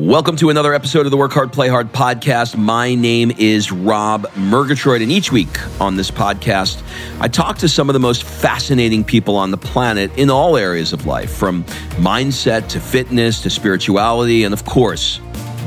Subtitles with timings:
[0.00, 2.56] Welcome to another episode of the Work Hard, Play Hard podcast.
[2.56, 6.82] My name is Rob Murgatroyd, and each week on this podcast,
[7.20, 10.94] I talk to some of the most fascinating people on the planet in all areas
[10.94, 11.64] of life, from
[11.98, 15.20] mindset to fitness to spirituality, and of course,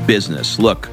[0.04, 0.58] business.
[0.58, 0.88] Look,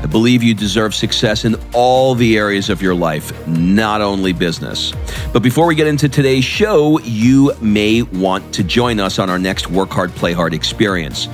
[0.00, 4.92] I believe you deserve success in all the areas of your life, not only business.
[5.32, 9.38] But before we get into today's show, you may want to join us on our
[9.38, 11.26] next Work Hard, Play Hard experience.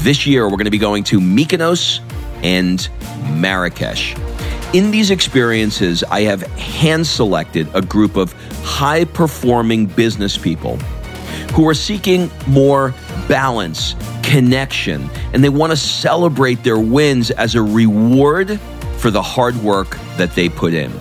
[0.00, 2.00] This year, we're going to be going to Mykonos
[2.44, 2.88] and
[3.40, 4.16] Marrakesh.
[4.72, 10.76] In these experiences, I have hand selected a group of high performing business people
[11.52, 12.94] who are seeking more
[13.26, 18.60] balance, connection, and they want to celebrate their wins as a reward
[18.98, 20.92] for the hard work that they put in.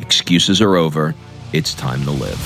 [0.00, 1.14] excuses are over.
[1.52, 2.38] It's time to live.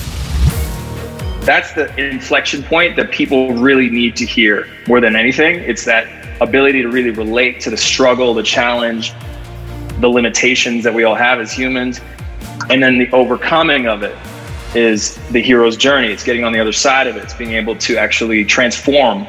[1.41, 5.55] That's the inflection point that people really need to hear more than anything.
[5.55, 6.07] It's that
[6.41, 9.13] ability to really relate to the struggle, the challenge,
[9.99, 11.99] the limitations that we all have as humans.
[12.69, 14.15] And then the overcoming of it
[14.75, 16.09] is the hero's journey.
[16.09, 17.23] It's getting on the other side of it.
[17.23, 19.25] It's being able to actually transform.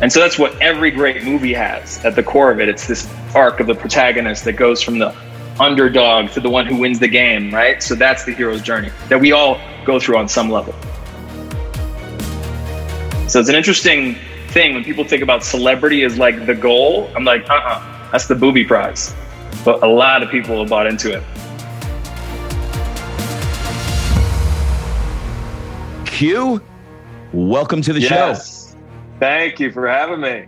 [0.00, 2.68] And so that's what every great movie has at the core of it.
[2.68, 5.14] It's this arc of the protagonist that goes from the
[5.60, 7.82] underdog to the one who wins the game, right?
[7.82, 10.74] So that's the hero's journey that we all go through on some level.
[13.28, 14.16] So it's an interesting
[14.48, 17.10] thing when people think about celebrity as like the goal.
[17.14, 19.14] I'm like, uh uh-uh, uh, that's the booby prize.
[19.64, 21.22] But a lot of people have bought into it.
[26.22, 26.62] Q,
[27.32, 28.74] welcome to the yes.
[28.74, 28.78] show.
[29.18, 30.46] Thank you for having me.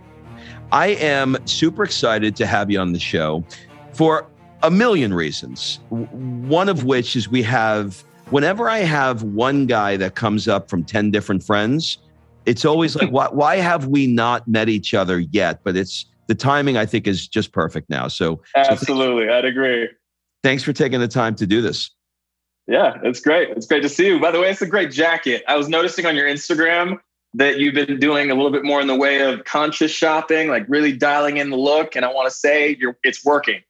[0.71, 3.43] I am super excited to have you on the show
[3.91, 4.25] for
[4.63, 5.81] a million reasons.
[5.89, 10.85] One of which is we have, whenever I have one guy that comes up from
[10.85, 11.97] 10 different friends,
[12.45, 15.59] it's always like, why, why have we not met each other yet?
[15.65, 18.07] But it's the timing, I think, is just perfect now.
[18.07, 19.89] So, absolutely, so I'd agree.
[20.41, 21.91] Thanks for taking the time to do this.
[22.67, 23.49] Yeah, it's great.
[23.49, 24.19] It's great to see you.
[24.19, 25.43] By the way, it's a great jacket.
[25.47, 26.99] I was noticing on your Instagram
[27.35, 30.65] that you've been doing a little bit more in the way of conscious shopping, like
[30.67, 31.95] really dialing in the look.
[31.95, 33.61] And I want to say you're, it's working.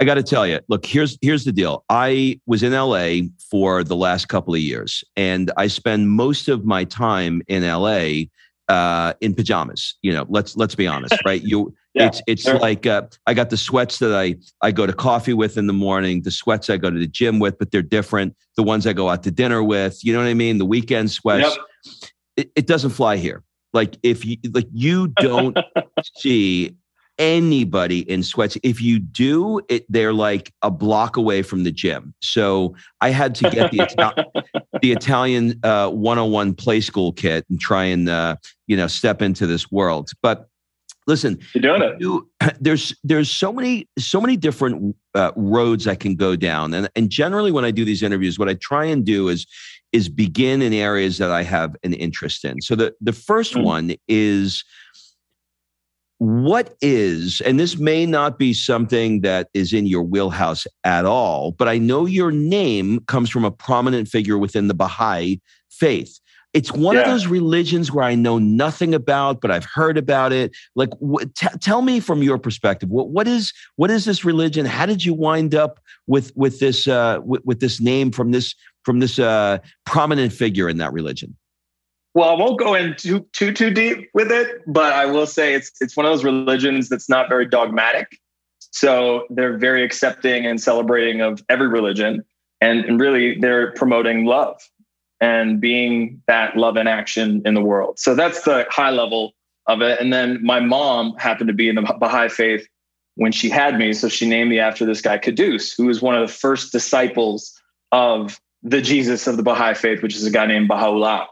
[0.00, 1.84] I got to tell you, look, here's here's the deal.
[1.88, 6.66] I was in LA for the last couple of years, and I spend most of
[6.66, 8.24] my time in LA
[8.68, 9.94] uh, in pajamas.
[10.02, 11.42] You know, let's let's be honest, right?
[11.42, 12.58] You, yeah, it's it's sure.
[12.58, 15.72] like uh, I got the sweats that I I go to coffee with in the
[15.72, 18.36] morning, the sweats I go to the gym with, but they're different.
[18.56, 20.58] The ones I go out to dinner with, you know what I mean?
[20.58, 21.56] The weekend sweats.
[21.56, 22.10] Yep.
[22.36, 23.42] It, it doesn't fly here.
[23.72, 25.56] Like if you like, you don't
[26.16, 26.76] see
[27.18, 28.58] anybody in sweats.
[28.62, 32.12] If you do, it they're like a block away from the gym.
[32.20, 34.26] So I had to get the
[34.82, 38.36] the Italian uh, 101 play school kit and try and uh,
[38.66, 40.10] you know step into this world.
[40.22, 40.48] But
[41.06, 41.96] listen, you're doing it.
[42.00, 42.28] You,
[42.60, 47.10] there's there's so many so many different uh, roads I can go down, and and
[47.10, 49.46] generally when I do these interviews, what I try and do is
[49.92, 52.60] is begin in areas that I have an interest in.
[52.60, 53.62] So the the 1st mm-hmm.
[53.62, 54.64] one is
[56.18, 61.52] what is, and this may not be something that is in your wheelhouse at all,
[61.52, 65.40] but I know your name comes from a prominent figure within the Baha'i
[65.70, 66.18] faith.
[66.56, 67.02] It's one yeah.
[67.02, 70.56] of those religions where I know nothing about, but I've heard about it.
[70.74, 74.64] Like, wh- t- tell me from your perspective, what, what is what is this religion?
[74.64, 78.54] How did you wind up with with this uh, with, with this name from this
[78.86, 81.36] from this uh, prominent figure in that religion?
[82.14, 85.52] Well, I won't go in too too too deep with it, but I will say
[85.52, 88.18] it's it's one of those religions that's not very dogmatic.
[88.70, 92.24] So they're very accepting and celebrating of every religion,
[92.62, 94.58] and, and really they're promoting love
[95.20, 97.98] and being that love in action in the world.
[97.98, 99.32] So that's the high level
[99.66, 100.00] of it.
[100.00, 102.66] And then my mom happened to be in the Baha'i faith
[103.14, 106.14] when she had me, so she named me after this guy Quddus, who was one
[106.14, 107.58] of the first disciples
[107.92, 111.26] of the Jesus of the Baha'i faith, which is a guy named Baha'u'llah.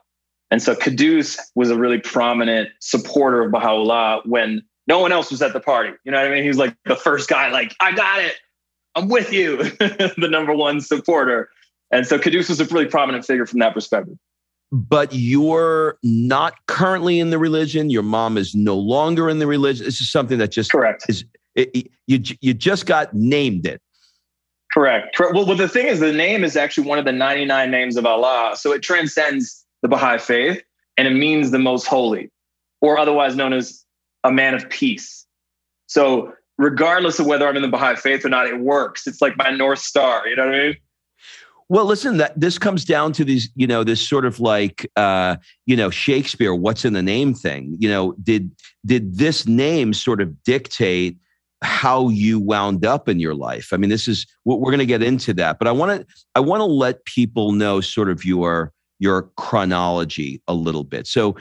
[0.51, 5.43] And so Quddus was a really prominent supporter of Baha'u'llah when no one else was
[5.43, 5.93] at the party.
[6.05, 6.43] You know what I mean?
[6.43, 8.35] He was like the first guy, like, I got it.
[8.95, 11.49] I'm with you, the number one supporter.
[11.91, 14.17] And so Quddus was a really prominent figure from that perspective.
[14.73, 17.91] But you're not currently in the religion.
[17.91, 19.85] Your mom is no longer in the religion.
[19.85, 21.05] This is something that just correct.
[21.09, 23.81] Is it, you you just got named it.
[24.73, 25.17] Correct.
[25.21, 28.07] Well, well, the thing is, the name is actually one of the 99 names of
[28.07, 30.61] Allah, so it transcends the Baha'i faith,
[30.97, 32.33] and it means the most holy,
[32.81, 33.85] or otherwise known as
[34.25, 35.27] a man of peace.
[35.87, 39.07] So, regardless of whether I'm in the Baha'i faith or not, it works.
[39.07, 40.27] It's like my North Star.
[40.27, 40.77] You know what I mean?
[41.69, 45.37] Well, listen, that this comes down to these, you know, this sort of like, uh,
[45.67, 47.77] you know, Shakespeare, what's in the name thing.
[47.79, 48.51] You know, did
[48.85, 51.17] did this name sort of dictate
[51.63, 53.73] how you wound up in your life?
[53.73, 56.07] I mean, this is what we're going to get into that, but I want to
[56.35, 61.07] I want to let people know sort of your your chronology a little bit.
[61.07, 61.35] So,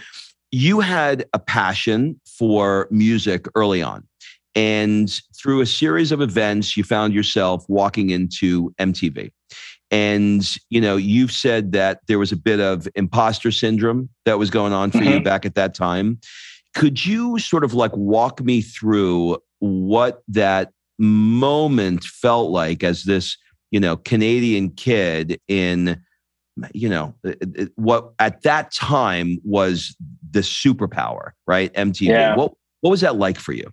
[0.52, 4.08] you had a passion for music early on.
[4.56, 9.32] And through a series of events, you found yourself walking into MTV.
[9.94, 14.50] And, you know, you've said that there was a bit of imposter syndrome that was
[14.50, 15.20] going on for mm-hmm.
[15.20, 16.20] you back at that time.
[16.74, 23.38] Could you sort of like walk me through what that moment felt like as this,
[23.70, 26.02] you know, Canadian kid in,
[26.74, 29.96] you know, uh, uh, uh, what at that time was
[30.32, 31.72] the superpower, right?
[31.76, 32.08] MTV.
[32.08, 32.36] Yeah.
[32.36, 33.72] What what was that like for you?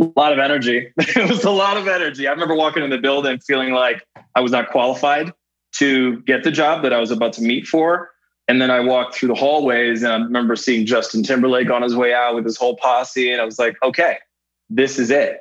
[0.00, 0.92] A lot of energy.
[0.98, 2.26] it was a lot of energy.
[2.26, 5.32] I remember walking in the building feeling like I was not qualified
[5.72, 8.10] to get the job that I was about to meet for.
[8.48, 11.94] And then I walked through the hallways and I remember seeing Justin Timberlake on his
[11.94, 13.30] way out with his whole posse.
[13.30, 14.18] And I was like, okay,
[14.68, 15.38] this is it.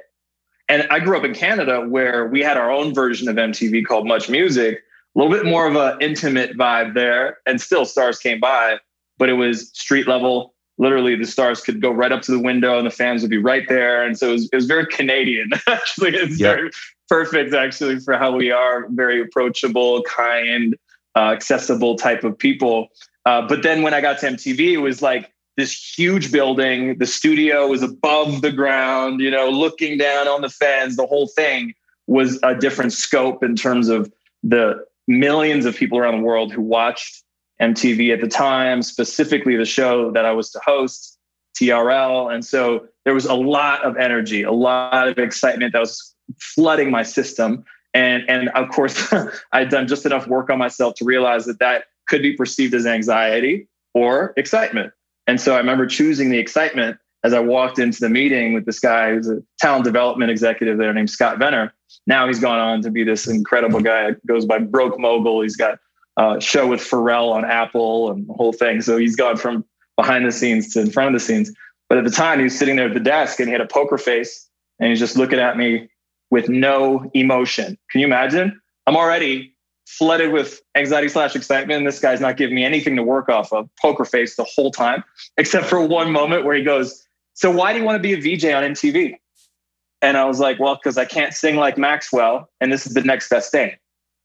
[0.67, 4.05] And I grew up in Canada where we had our own version of MTV called
[4.05, 4.83] Much Music,
[5.15, 7.39] a little bit more of an intimate vibe there.
[7.47, 8.77] And still, stars came by,
[9.17, 10.53] but it was street level.
[10.79, 13.37] Literally, the stars could go right up to the window and the fans would be
[13.37, 14.03] right there.
[14.03, 16.15] And so it was, it was very Canadian, actually.
[16.15, 16.55] It's yep.
[16.55, 16.71] very
[17.07, 20.75] perfect, actually, for how we are very approachable, kind,
[21.15, 22.87] uh, accessible type of people.
[23.25, 26.97] Uh, but then when I got to MTV, it was like this huge building.
[26.97, 30.95] The studio was above the ground, you know, looking down on the fans.
[30.95, 31.73] The whole thing
[32.07, 34.11] was a different scope in terms of
[34.41, 37.23] the millions of people around the world who watched
[37.61, 41.17] MTV at the time, specifically the show that I was to host,
[41.59, 42.33] TRL.
[42.33, 46.89] And so there was a lot of energy, a lot of excitement that was flooding
[46.91, 47.65] my system.
[47.93, 49.11] And, and of course,
[49.51, 52.85] I'd done just enough work on myself to realize that that could be perceived as
[52.85, 54.93] anxiety or excitement.
[55.27, 58.79] And so I remember choosing the excitement as I walked into the meeting with this
[58.79, 61.71] guy who's a talent development executive there named Scott Vener.
[62.07, 64.11] Now he's gone on to be this incredible guy.
[64.25, 65.41] Goes by Broke Mogul.
[65.41, 65.79] He's got
[66.19, 68.81] a show with Pharrell on Apple and the whole thing.
[68.81, 69.63] So he's gone from
[69.95, 71.51] behind the scenes to in front of the scenes.
[71.87, 73.67] But at the time, he was sitting there at the desk and he had a
[73.67, 74.47] poker face
[74.79, 75.89] and he's just looking at me
[76.29, 77.77] with no emotion.
[77.89, 78.59] Can you imagine?
[78.85, 79.55] I'm already
[79.87, 81.85] flooded with anxiety slash excitement.
[81.85, 85.03] This guy's not giving me anything to work off of, poker face the whole time,
[85.37, 88.17] except for one moment where he goes, So why do you want to be a
[88.17, 89.15] VJ on MTV?
[90.01, 93.01] And I was like, Well, because I can't sing like Maxwell, and this is the
[93.01, 93.71] next best thing.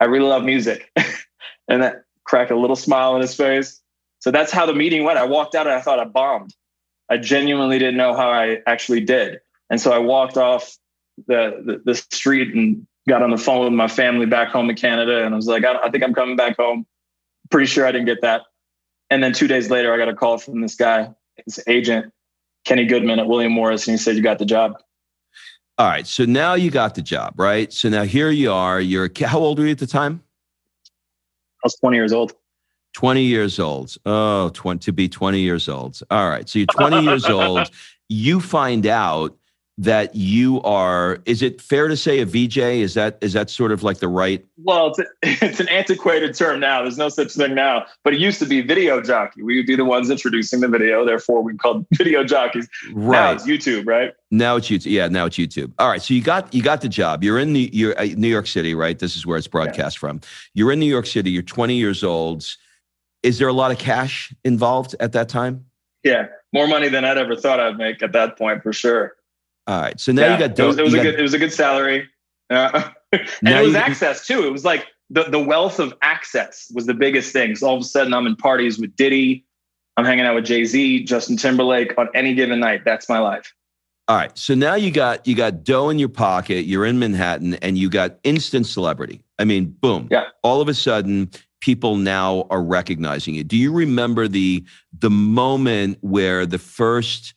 [0.01, 0.91] I really love music.
[1.69, 3.81] and that cracked a little smile on his face.
[4.21, 5.19] So that's how the meeting went.
[5.19, 6.55] I walked out and I thought I bombed.
[7.11, 9.41] I genuinely didn't know how I actually did.
[9.71, 10.77] And so I walked off
[11.27, 14.77] the, the, the street and got on the phone with my family back home in
[14.77, 15.25] Canada.
[15.25, 16.87] And I was like, I, I think I'm coming back home.
[17.51, 18.43] Pretty sure I didn't get that.
[19.11, 21.11] And then two days later, I got a call from this guy,
[21.45, 22.13] his agent,
[22.65, 24.79] Kenny Goodman at William Morris, and he said, You got the job.
[25.77, 26.07] All right.
[26.07, 27.73] So now you got the job, right?
[27.73, 28.81] So now here you are.
[28.81, 30.24] You're how old were you at the time?
[31.65, 32.35] I was 20 years old.
[32.93, 33.97] 20 years old.
[34.05, 35.99] Oh, 20, to be 20 years old.
[36.11, 36.47] All right.
[36.47, 37.71] So you're 20 years old.
[38.11, 39.35] You find out
[39.77, 43.73] that you are is it fair to say a vj is that is that sort
[43.73, 44.45] of like the right?
[44.59, 45.05] Well it's, a,
[45.45, 46.83] it's an antiquated term now.
[46.83, 49.43] There's no such thing now but it used to be video jockey.
[49.43, 51.05] We would be the ones introducing the video.
[51.05, 52.69] Therefore we called video jockeys.
[52.93, 53.23] Right.
[53.23, 54.13] now it's youtube right?
[54.31, 54.91] Now it's youtube.
[54.91, 55.73] Yeah now it's youtube.
[55.79, 57.25] All right so you got you got the job.
[57.25, 58.99] You're in the you're uh, new york city right?
[58.99, 60.01] This is where it's broadcast yeah.
[60.01, 60.21] from.
[60.55, 61.31] You're in new york city.
[61.31, 62.47] You're 20 years old.
[63.25, 65.65] Is there a lot of cash involved at that time?
[66.05, 69.14] Yeah more money than i'd ever thought i'd make at that point for sure
[69.67, 69.99] all right.
[69.99, 70.59] So now yeah, you got.
[70.59, 71.19] It was, it was a got, good.
[71.19, 72.09] It was a good salary.
[72.51, 74.47] Uh, and it was access too.
[74.47, 77.57] It was like the the wealth of access was the biggest thing.
[77.57, 79.45] So all of a sudden, I'm in parties with Diddy.
[79.97, 82.85] I'm hanging out with Jay Z, Justin Timberlake on any given night.
[82.85, 83.55] That's my life.
[84.09, 84.37] All right.
[84.37, 86.67] So now you got you got dough in your pocket.
[86.67, 89.23] You're in Manhattan, and you got instant celebrity.
[89.39, 90.09] I mean, boom.
[90.11, 90.27] Yeah.
[90.43, 91.31] All of a sudden,
[91.61, 93.45] people now are recognizing you.
[93.45, 94.65] Do you remember the
[94.99, 97.33] the moment where the first,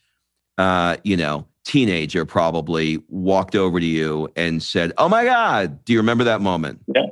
[0.58, 5.94] uh, you know, teenager probably walked over to you and said, Oh my God, do
[5.94, 6.80] you remember that moment?
[6.96, 7.08] Yeah.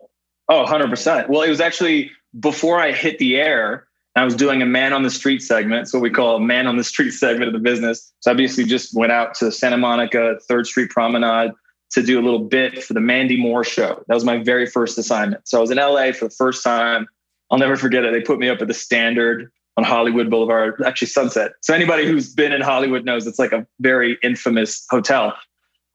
[0.48, 1.28] Oh, 100%.
[1.28, 2.10] Well, it was actually
[2.40, 3.88] before I hit the air.
[4.16, 5.90] I was doing a man on the street segment.
[5.92, 8.14] What we call a man on the street segment of the business.
[8.22, 11.52] So I basically just went out to Santa Monica, Third Street Promenade
[11.92, 14.04] to do a little bit for the Mandy Moore show.
[14.08, 15.48] That was my very first assignment.
[15.48, 17.08] So I was in LA for the first time.
[17.52, 18.14] I'll never forget it.
[18.14, 21.54] They put me up at the Standard on Hollywood Boulevard, actually Sunset.
[21.62, 25.34] So anybody who's been in Hollywood knows it's like a very infamous hotel.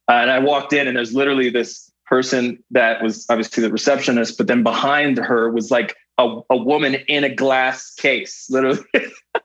[0.08, 4.36] Uh, and I walked in, and there's literally this person that was obviously the receptionist,
[4.36, 8.80] but then behind her was like a, a woman in a glass case, literally.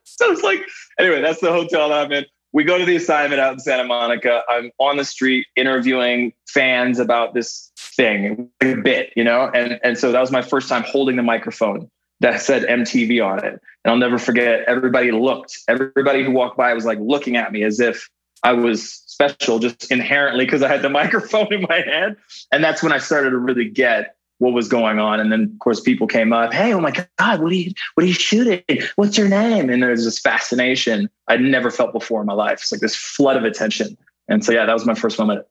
[0.03, 0.61] so it's like,
[0.99, 2.25] anyway, that's the hotel that I'm in.
[2.51, 4.41] We go to the assignment out in Santa Monica.
[4.49, 9.51] I'm on the street interviewing fans about this thing, a bit, you know?
[9.53, 11.89] And, and so that was my first time holding the microphone
[12.21, 13.53] that said MTV on it.
[13.53, 17.63] And I'll never forget, everybody looked, everybody who walked by was like looking at me
[17.63, 18.09] as if
[18.43, 22.17] I was special just inherently because I had the microphone in my hand.
[22.51, 25.19] And that's when I started to really get what was going on.
[25.19, 28.03] And then of course people came up, hey, oh my God, what are you what
[28.03, 28.63] are you shooting?
[28.95, 29.69] What's your name?
[29.69, 32.59] And there's this fascination I'd never felt before in my life.
[32.59, 33.97] It's like this flood of attention.
[34.27, 35.45] And so yeah, that was my first moment.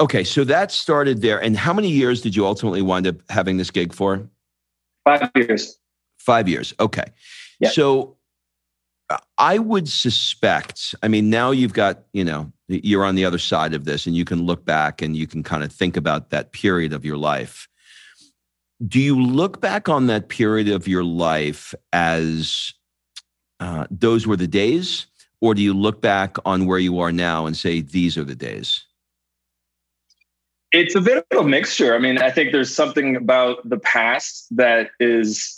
[0.00, 1.40] Okay, so that started there.
[1.40, 4.28] And how many years did you ultimately wind up having this gig for?
[5.04, 5.78] Five years.
[6.24, 6.72] Five years.
[6.80, 7.04] Okay.
[7.60, 7.68] Yeah.
[7.68, 8.16] So
[9.10, 13.38] uh, I would suspect, I mean, now you've got, you know, you're on the other
[13.38, 16.30] side of this and you can look back and you can kind of think about
[16.30, 17.68] that period of your life.
[18.86, 22.72] Do you look back on that period of your life as
[23.60, 25.06] uh, those were the days?
[25.42, 28.34] Or do you look back on where you are now and say, these are the
[28.34, 28.82] days?
[30.72, 31.94] It's a bit of a mixture.
[31.94, 35.53] I mean, I think there's something about the past that is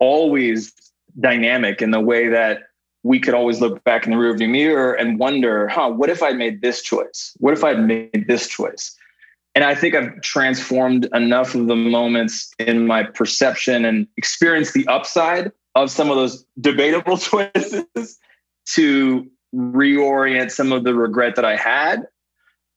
[0.00, 0.72] always
[1.18, 2.62] dynamic in the way that
[3.02, 6.32] we could always look back in the rearview mirror and wonder, huh, what if I
[6.32, 7.34] made this choice?
[7.38, 8.94] What if I'd made this choice?
[9.54, 14.86] And I think I've transformed enough of the moments in my perception and experienced the
[14.86, 18.18] upside of some of those debatable choices
[18.74, 22.06] to reorient some of the regret that I had.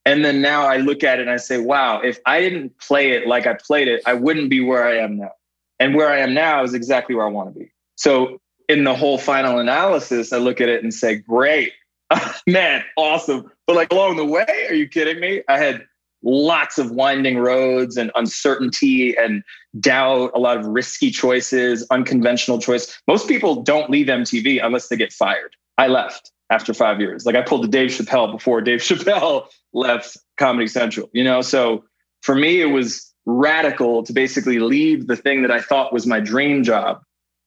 [0.05, 3.11] And then now I look at it and I say, wow, if I didn't play
[3.11, 5.31] it like I played it, I wouldn't be where I am now.
[5.79, 7.71] And where I am now is exactly where I want to be.
[7.95, 8.39] So
[8.69, 11.73] in the whole final analysis, I look at it and say, great,
[12.47, 13.51] man, awesome.
[13.67, 15.43] But like along the way, are you kidding me?
[15.47, 15.85] I had
[16.23, 19.43] lots of winding roads and uncertainty and
[19.79, 23.01] doubt, a lot of risky choices, unconventional choice.
[23.07, 25.55] Most people don't leave MTV unless they get fired.
[25.77, 27.25] I left after five years.
[27.25, 31.41] Like I pulled the Dave Chappelle before Dave Chappelle left Comedy Central, you know?
[31.41, 31.83] So
[32.21, 36.19] for me, it was radical to basically leave the thing that I thought was my
[36.19, 37.01] dream job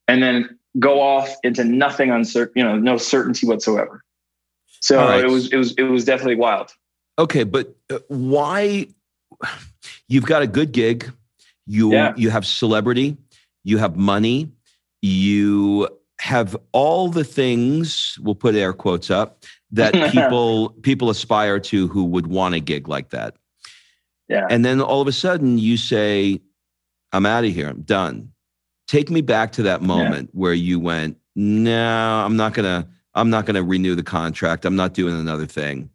[0.09, 4.03] and then go off into nothing uncertain, you know, no certainty whatsoever.
[4.81, 5.25] So right.
[5.25, 6.71] it was it was it was definitely wild.
[7.19, 8.89] Okay, but uh, why
[10.09, 11.11] you've got a good gig,
[11.67, 12.13] you yeah.
[12.17, 13.17] you have celebrity,
[13.65, 14.51] you have money,
[15.03, 15.89] you
[16.21, 22.05] have all the things, we'll put air quotes up, that people people aspire to who
[22.05, 23.37] would want a gig like that.
[24.29, 24.47] Yeah.
[24.51, 26.41] And then all of a sudden you say,
[27.13, 27.69] I'm out of here.
[27.69, 28.33] I'm done.
[28.89, 30.39] Take me back to that moment yeah.
[30.39, 34.65] where you went, no, I'm not gonna, I'm not gonna renew the contract.
[34.65, 35.91] I'm not doing another thing.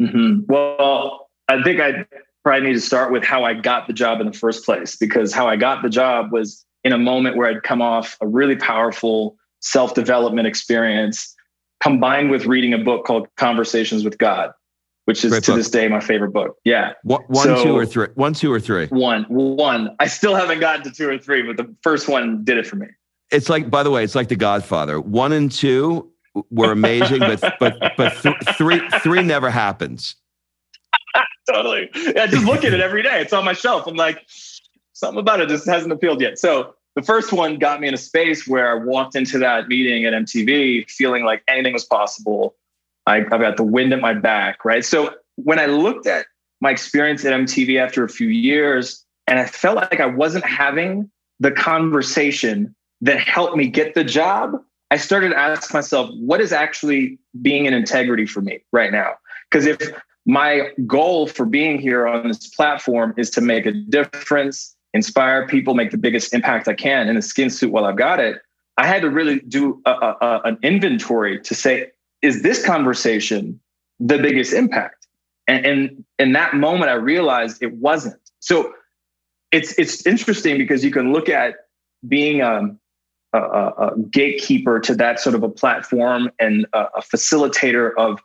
[0.00, 0.52] Mm-hmm.
[0.52, 2.06] Well, I think I
[2.42, 5.32] probably need to start with how I got the job in the first place, because
[5.32, 8.56] how I got the job was in a moment where I'd come off a really
[8.56, 11.34] powerful self development experience
[11.80, 14.52] combined with reading a book called Conversations with God
[15.06, 15.58] which is Great to book.
[15.58, 16.56] this day my favorite book.
[16.64, 16.92] Yeah.
[17.02, 18.08] One, one so, two, or three.
[18.14, 18.86] One, two, or three.
[18.86, 19.94] One, one.
[20.00, 22.76] I still haven't gotten to two or three, but the first one did it for
[22.76, 22.86] me.
[23.30, 25.00] It's like, by the way, it's like The Godfather.
[25.00, 26.10] One and two
[26.50, 30.16] were amazing, but but but th- three three never happens.
[31.50, 31.90] totally.
[31.94, 33.20] Yeah, just look at it every day.
[33.20, 33.86] It's on my shelf.
[33.86, 34.24] I'm like,
[34.92, 36.38] something about it just hasn't appealed yet.
[36.38, 40.04] So the first one got me in a space where I walked into that meeting
[40.06, 42.54] at MTV feeling like anything was possible
[43.06, 44.84] I, have got the wind at my back, right?
[44.84, 46.26] So when I looked at
[46.60, 51.10] my experience at MTV after a few years, and I felt like I wasn't having
[51.40, 54.52] the conversation that helped me get the job,
[54.90, 59.14] I started to ask myself, what is actually being an integrity for me right now?
[59.50, 59.80] Because if
[60.26, 65.74] my goal for being here on this platform is to make a difference, inspire people,
[65.74, 68.40] make the biggest impact I can in a skin suit while I've got it,
[68.76, 71.90] I had to really do a, a, an inventory to say,
[72.24, 73.60] is this conversation
[74.00, 75.06] the biggest impact?
[75.46, 78.18] And, and in that moment, I realized it wasn't.
[78.40, 78.72] So
[79.52, 81.54] it's it's interesting because you can look at
[82.08, 82.80] being um,
[83.34, 88.20] a, a, a gatekeeper to that sort of a platform and a, a facilitator of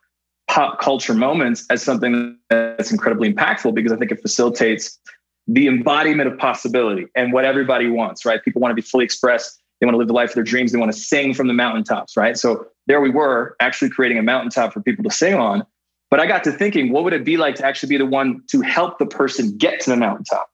[0.50, 4.98] pop culture moments as something that's incredibly impactful because I think it facilitates
[5.46, 8.44] the embodiment of possibility and what everybody wants, right?
[8.44, 10.72] People want to be fully expressed they want to live the life of their dreams.
[10.72, 12.38] They want to sing from the mountaintops, right?
[12.38, 15.66] So there we were actually creating a mountaintop for people to sing on.
[16.10, 18.44] But I got to thinking, what would it be like to actually be the one
[18.48, 20.50] to help the person get to the mountaintop?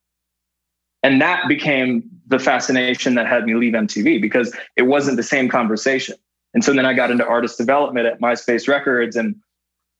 [1.01, 5.50] And that became the fascination that had me leave MTV because it wasn't the same
[5.50, 6.15] conversation.
[6.53, 9.36] And so then I got into artist development at MySpace Records, and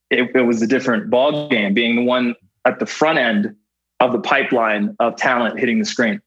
[0.10, 3.56] it, it was a different ball game, being the one at the front end
[4.00, 6.22] of the pipeline of talent hitting the screen.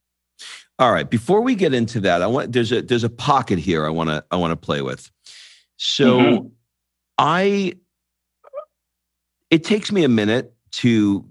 [0.79, 1.09] All right.
[1.09, 4.11] Before we get into that, I want there's a there's a pocket here I want
[4.11, 5.11] to I want to play with.
[5.77, 6.47] So mm-hmm.
[7.19, 7.75] I
[9.51, 11.25] it takes me a minute to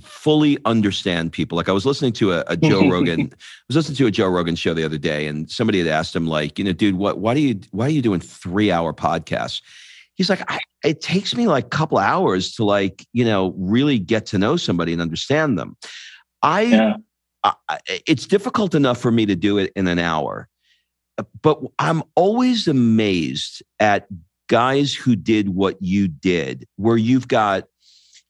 [0.00, 1.56] fully understand people.
[1.56, 3.36] Like I was listening to a, a Joe Rogan, I
[3.68, 6.26] was listening to a Joe Rogan show the other day, and somebody had asked him,
[6.26, 9.60] like, you know, dude, what why do you why are you doing three hour podcasts?
[10.14, 10.42] He's like,
[10.84, 14.56] it takes me like a couple hours to like, you know, really get to know
[14.56, 15.76] somebody and understand them.
[16.42, 16.94] I, yeah.
[18.06, 20.48] It's difficult enough for me to do it in an hour.
[21.42, 24.06] But I'm always amazed at
[24.48, 27.64] guys who did what you did, where you've got,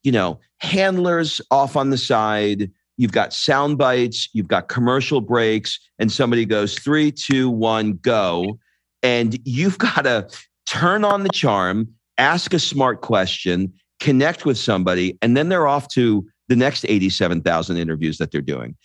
[0.03, 5.79] you know, handlers off on the side, you've got sound bites, you've got commercial breaks,
[5.99, 8.59] and somebody goes three, two, one, go.
[9.03, 10.29] And you've got to
[10.67, 11.89] turn on the charm,
[12.19, 17.77] ask a smart question, connect with somebody, and then they're off to the next 87,000
[17.77, 18.77] interviews that they're doing.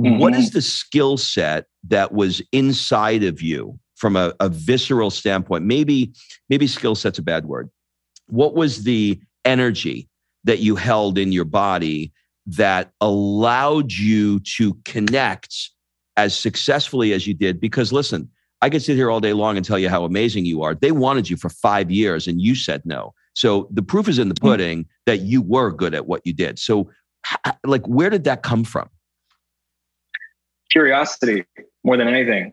[0.00, 0.18] Mm-hmm.
[0.18, 5.64] What is the skill set that was inside of you from a, a visceral standpoint?
[5.64, 6.12] Maybe
[6.48, 7.70] maybe skill set's a bad word.
[8.26, 10.08] What was the energy
[10.44, 12.12] that you held in your body
[12.46, 15.70] that allowed you to connect
[16.16, 17.60] as successfully as you did?
[17.60, 18.28] Because listen
[18.64, 20.74] i could sit here all day long and tell you how amazing you are.
[20.74, 23.12] They wanted you for five years and you said no.
[23.34, 24.46] So the proof is in the hmm.
[24.46, 26.58] pudding that you were good at what you did.
[26.58, 26.90] So
[27.64, 28.88] like where did that come from
[30.74, 31.44] curiosity
[31.84, 32.52] more than anything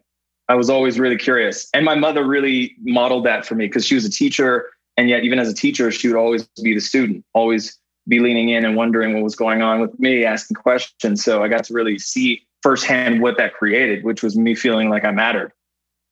[0.51, 1.70] I was always really curious.
[1.74, 4.70] And my mother really modeled that for me because she was a teacher.
[4.98, 8.50] And yet, even as a teacher, she would always be the student, always be leaning
[8.50, 11.24] in and wondering what was going on with me, asking questions.
[11.24, 15.06] So I got to really see firsthand what that created, which was me feeling like
[15.06, 15.54] I mattered.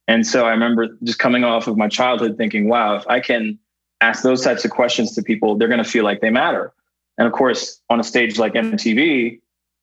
[0.08, 3.60] And so I remember just coming off of my childhood thinking, wow, if I can
[4.00, 6.72] ask those types of questions to people, they're going to feel like they matter.
[7.18, 9.42] And of course, on a stage like MTV,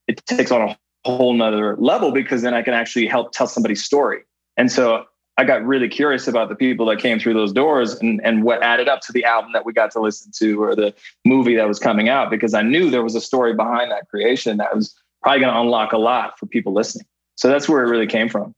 [0.09, 3.85] it takes on a whole nother level because then I can actually help tell somebody's
[3.85, 4.23] story.
[4.57, 5.05] And so
[5.39, 8.63] I got really curious about the people that came through those doors and, and what
[8.63, 11.69] added up to the album that we got to listen to or the movie that
[11.69, 14.95] was coming out because I knew there was a story behind that creation that was
[15.23, 17.07] probably going to unlock a lot for people listening.
[17.37, 18.55] So that's where it really came from.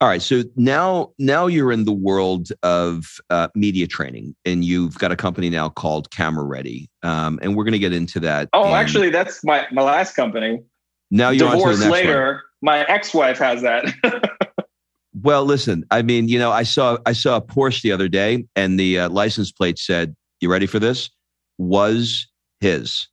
[0.00, 4.96] All right, so now now you're in the world of uh, media training, and you've
[5.00, 8.48] got a company now called Camera Ready, um, and we're going to get into that.
[8.52, 10.62] Oh, actually, that's my my last company.
[11.10, 12.32] Now you're divorced later.
[12.32, 12.42] One.
[12.60, 13.84] My ex-wife has that.
[15.22, 18.46] Well, listen, I mean, you know, I saw I saw a Porsche the other day,
[18.54, 21.10] and the uh, license plate said, "You ready for this?"
[21.58, 22.28] Was
[22.60, 23.08] his.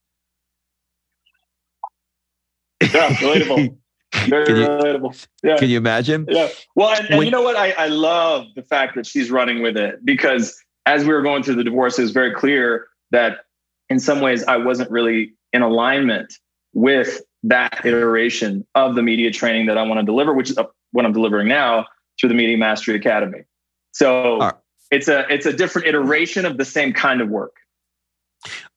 [2.81, 3.77] Yeah, relatable.
[4.27, 5.27] Very can you, relatable.
[5.43, 5.57] Yeah.
[5.57, 6.25] Can you imagine?
[6.29, 6.49] Yeah.
[6.75, 7.55] Well, and, and when, you know what?
[7.55, 10.55] I, I love the fact that she's running with it because
[10.85, 13.39] as we were going through the divorce, it was very clear that
[13.89, 16.33] in some ways I wasn't really in alignment
[16.73, 20.57] with that iteration of the media training that I want to deliver, which is
[20.91, 21.85] what I'm delivering now
[22.19, 23.43] through the Media Mastery Academy.
[23.91, 24.53] So right.
[24.91, 27.55] it's a it's a different iteration of the same kind of work.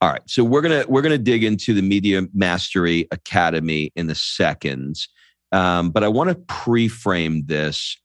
[0.00, 0.22] All right.
[0.26, 4.96] So we're gonna we're gonna dig into the Media Mastery Academy in a second.
[5.50, 7.96] Um, but I want to pre-frame this.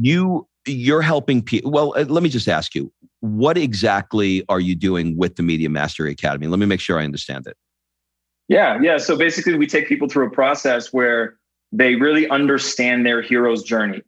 [0.00, 1.72] You you're helping people.
[1.72, 5.68] Well, uh, let me just ask you, what exactly are you doing with the Media
[5.68, 6.46] Mastery Academy?
[6.46, 7.56] Let me make sure I understand it.
[8.48, 8.98] Yeah, yeah.
[8.98, 11.38] So basically, we take people through a process where
[11.72, 14.02] they really understand their hero's journey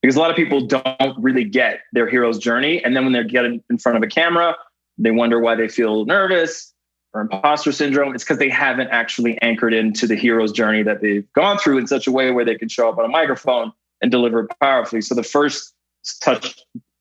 [0.00, 2.82] because a lot of people don't really get their hero's journey.
[2.82, 4.56] And then when they're getting in front of a camera,
[4.98, 6.72] they wonder why they feel nervous
[7.14, 8.14] or imposter syndrome.
[8.14, 11.86] It's because they haven't actually anchored into the hero's journey that they've gone through in
[11.86, 15.02] such a way where they can show up on a microphone and deliver powerfully.
[15.02, 15.72] So the first
[16.20, 16.56] touch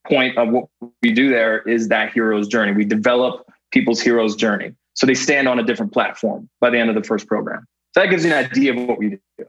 [0.08, 0.65] point of what
[1.02, 2.74] we do there is that hero's journey.
[2.74, 4.74] We develop people's hero's journey.
[4.94, 7.66] So they stand on a different platform by the end of the first program.
[7.94, 9.46] So that gives you an idea of what we do.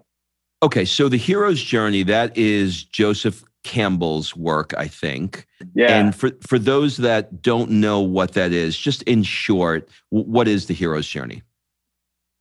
[0.63, 5.47] Okay, so the hero's journey that is Joseph Campbell's work, I think.
[5.75, 5.97] Yeah.
[5.97, 10.67] And for for those that don't know what that is, just in short, what is
[10.67, 11.43] the hero's journey?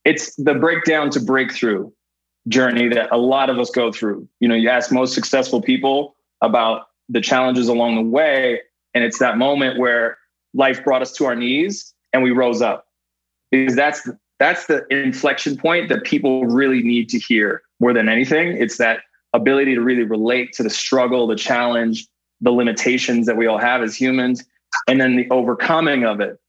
[0.05, 1.91] It's the breakdown to breakthrough
[2.47, 4.27] journey that a lot of us go through.
[4.39, 8.61] You know, you ask most successful people about the challenges along the way,
[8.95, 10.17] and it's that moment where
[10.53, 12.87] life brought us to our knees and we rose up.
[13.51, 14.09] Because that's
[14.39, 18.57] that's the inflection point that people really need to hear more than anything.
[18.57, 19.01] It's that
[19.33, 22.07] ability to really relate to the struggle, the challenge,
[22.41, 24.43] the limitations that we all have as humans.
[24.87, 26.39] And then the overcoming of it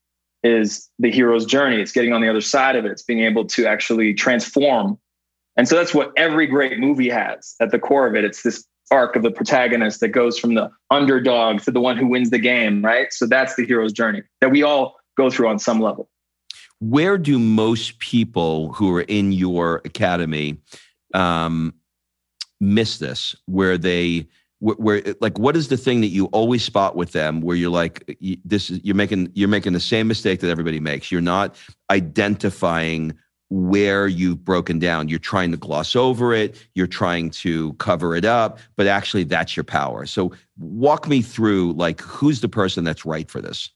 [0.43, 1.81] is the hero's journey.
[1.81, 2.93] It's getting on the other side of it.
[2.93, 4.99] It's being able to actually transform
[5.57, 8.25] And so that's what every great movie has at the core of it.
[8.25, 12.07] It's this arc of the protagonist that goes from the underdog to the one who
[12.07, 13.12] wins the game, right?
[13.12, 16.09] So that's the hero's journey that we all go through on some level.
[16.83, 20.59] Where do most people who are in your academy
[21.14, 21.75] um,
[22.61, 23.37] miss this?
[23.47, 24.27] Where they
[24.59, 28.18] where, like what is the thing that you always spot with them where you're like
[28.45, 31.12] this is you're making you're making the same mistake that everybody makes.
[31.12, 31.55] You're not
[31.88, 33.12] identifying
[33.49, 35.09] where you've broken down.
[35.09, 36.66] You're trying to gloss over it.
[36.75, 40.05] You're trying to cover it up but actually that's your power.
[40.05, 43.71] So walk me through like who's the person that's right for this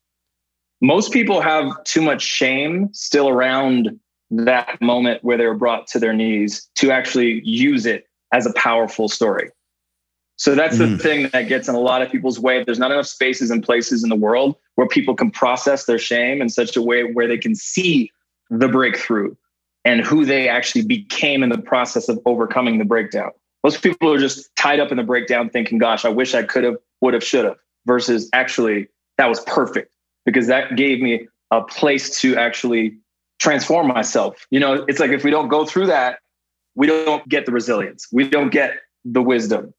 [0.81, 3.99] most people have too much shame still around
[4.31, 8.53] that moment where they were brought to their knees to actually use it as a
[8.55, 9.51] powerful story
[10.37, 10.97] so that's mm.
[10.97, 12.63] the thing that gets in a lot of people's way.
[12.63, 16.43] There's not enough spaces and places in the world where people can process their shame
[16.43, 18.13] in such a way where they can see
[18.51, 19.35] the breakthrough
[19.85, 23.31] and who they actually became in the process of overcoming the breakdown.
[23.65, 26.65] Most people are just tied up in the breakdown thinking, gosh, I wish I could
[26.65, 29.93] have, would have, should have, versus actually that was perfect
[30.27, 32.99] because that gave me a place to actually
[33.39, 34.47] transform myself.
[34.51, 36.19] You know, it's like if we don't go through that,
[36.75, 38.73] we don't get the resilience, we don't get
[39.07, 39.73] the wisdom,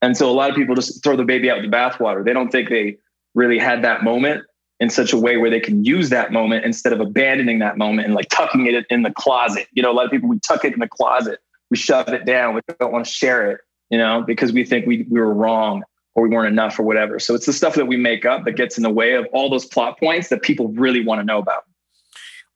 [0.00, 2.24] and so a lot of people just throw the baby out with the bathwater.
[2.24, 2.98] They don't think they
[3.34, 4.44] really had that moment
[4.78, 8.06] in such a way where they can use that moment instead of abandoning that moment
[8.06, 9.66] and like tucking it in the closet.
[9.72, 11.38] You know, a lot of people, we tuck it in the closet,
[11.70, 14.86] we shove it down, we don't want to share it, you know, because we think
[14.86, 17.18] we, we were wrong or we weren't enough or whatever.
[17.18, 19.50] So it's the stuff that we make up that gets in the way of all
[19.50, 21.64] those plot points that people really want to know about.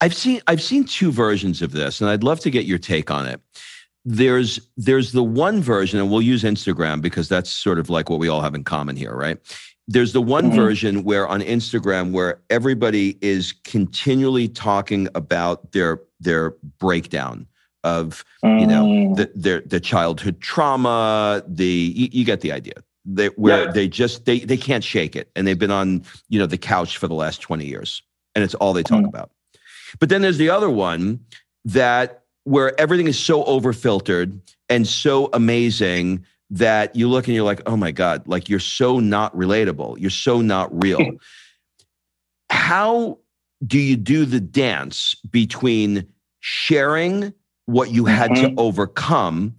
[0.00, 3.10] I've seen I've seen two versions of this, and I'd love to get your take
[3.10, 3.40] on it
[4.08, 8.18] there's there's the one version and we'll use instagram because that's sort of like what
[8.18, 9.38] we all have in common here right
[9.86, 10.56] there's the one mm-hmm.
[10.56, 17.46] version where on instagram where everybody is continually talking about their their breakdown
[17.84, 19.16] of you know mm.
[19.16, 22.74] the, their the childhood trauma the you, you get the idea
[23.10, 23.72] they where yeah.
[23.72, 26.98] they just they they can't shake it and they've been on you know the couch
[26.98, 28.02] for the last 20 years
[28.34, 29.08] and it's all they talk mm.
[29.08, 29.30] about
[29.98, 31.20] but then there's the other one
[31.64, 37.60] that where everything is so overfiltered and so amazing that you look and you're like,
[37.66, 40.00] oh my God, like you're so not relatable.
[40.00, 41.00] You're so not real.
[42.50, 43.18] How
[43.66, 46.06] do you do the dance between
[46.40, 47.34] sharing
[47.66, 48.54] what you had mm-hmm.
[48.54, 49.56] to overcome,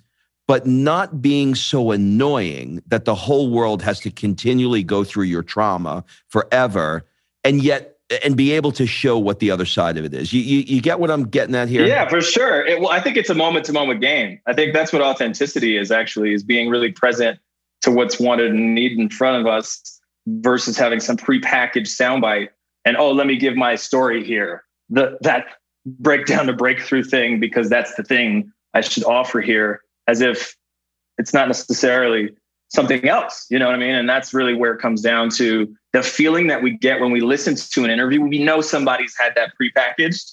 [0.50, 5.44] but not being so annoying that the whole world has to continually go through your
[5.44, 7.06] trauma forever,
[7.44, 10.34] and yet and be able to show what the other side of it is.
[10.34, 11.86] You, you, you get what I'm getting at here?
[11.86, 12.66] Yeah, for sure.
[12.66, 14.40] It, well, I think it's a moment to moment game.
[14.48, 17.38] I think that's what authenticity is actually is being really present
[17.84, 22.50] to what's wanted and needed in front of us versus having some prepackaged soundbite
[22.86, 24.64] and oh, let me give my story here.
[24.90, 25.46] The that
[25.86, 30.56] breakdown to breakthrough thing because that's the thing I should offer here, as if
[31.20, 32.32] it's not necessarily
[32.70, 33.46] something else.
[33.50, 33.94] You know what I mean?
[33.94, 37.22] And that's really where it comes down to the feeling that we get when we
[37.22, 38.22] listen to an interview.
[38.22, 40.32] We know somebody's had that prepackaged.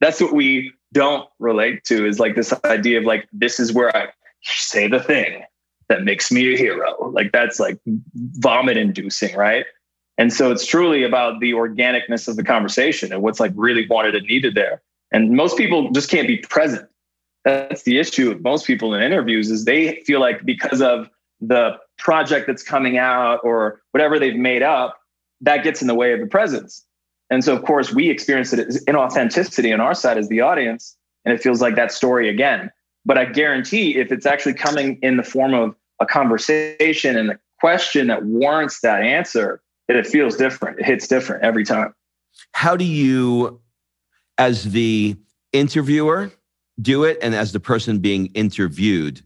[0.00, 3.94] That's what we don't relate to is like this idea of like, this is where
[3.96, 4.08] I
[4.42, 5.42] say the thing
[5.88, 7.10] that makes me a hero.
[7.10, 7.78] Like that's like
[8.14, 9.66] vomit inducing, right?
[10.18, 14.14] And so it's truly about the organicness of the conversation and what's like really wanted
[14.14, 14.82] and needed there.
[15.12, 16.88] And most people just can't be present.
[17.46, 21.08] That's the issue with most people in interviews is they feel like because of
[21.40, 24.98] the project that's coming out or whatever they've made up,
[25.42, 26.84] that gets in the way of the presence.
[27.30, 30.96] And so, of course, we experience it in authenticity on our side as the audience,
[31.24, 32.68] and it feels like that story again.
[33.04, 37.38] But I guarantee if it's actually coming in the form of a conversation and a
[37.60, 40.80] question that warrants that answer, that it feels different.
[40.80, 41.94] It hits different every time.
[42.52, 43.60] How do you,
[44.36, 45.16] as the
[45.52, 46.32] interviewer,
[46.80, 47.18] do it?
[47.22, 49.22] And as the person being interviewed,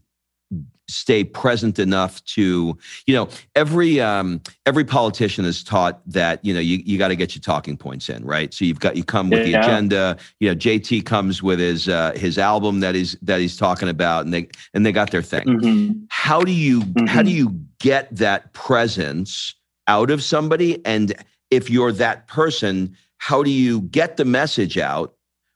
[0.91, 6.59] stay present enough to you know every um every politician is taught that you know
[6.59, 9.29] you, you got to get your talking points in right so you've got you come
[9.29, 9.61] with yeah.
[9.61, 13.55] the agenda you know jt comes with his uh his album that he's that he's
[13.55, 15.93] talking about and they and they got their thing mm-hmm.
[16.09, 17.05] how do you mm-hmm.
[17.05, 19.55] how do you get that presence
[19.87, 21.13] out of somebody and
[21.51, 25.15] if you're that person how do you get the message out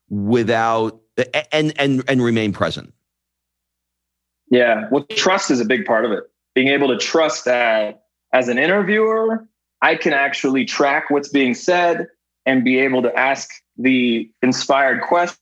[0.10, 1.02] without
[1.52, 2.94] and and and remain present
[4.50, 4.88] yeah.
[4.92, 6.24] Well, trust is a big part of it.
[6.54, 9.48] Being able to trust that as an interviewer,
[9.82, 12.08] I can actually track what's being said
[12.46, 15.38] and be able to ask the inspired question.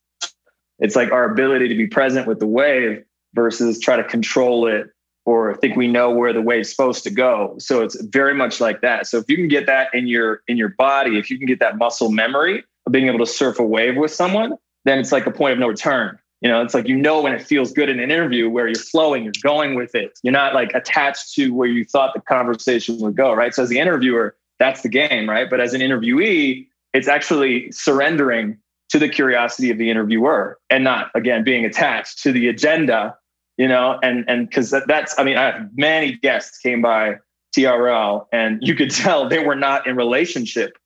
[0.78, 4.88] It's like our ability to be present with the wave versus try to control it
[5.26, 7.54] or think we know where the wave's supposed to go.
[7.58, 9.06] So it's very much like that.
[9.06, 11.60] So if you can get that in your in your body, if you can get
[11.60, 15.26] that muscle memory of being able to surf a wave with someone, then it's like
[15.26, 17.88] a point of no return You know, it's like you know when it feels good
[17.88, 20.18] in an interview where you're flowing, you're going with it.
[20.22, 23.54] You're not like attached to where you thought the conversation would go, right?
[23.54, 25.48] So as the interviewer, that's the game, right?
[25.48, 28.58] But as an interviewee, it's actually surrendering
[28.90, 33.16] to the curiosity of the interviewer and not again being attached to the agenda,
[33.56, 37.16] you know, and and because that, that's I mean, I have many guests came by
[37.56, 40.76] TRL and you could tell they were not in relationship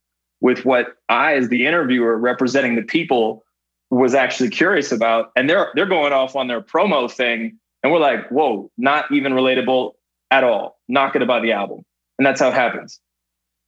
[0.41, 3.45] with what I, as the interviewer representing the people,
[3.91, 5.31] was actually curious about.
[5.37, 7.59] And they're they're going off on their promo thing.
[7.83, 9.93] And we're like, whoa, not even relatable
[10.31, 10.79] at all.
[10.89, 11.85] Not gonna buy the album.
[12.19, 13.01] And that's how it happens.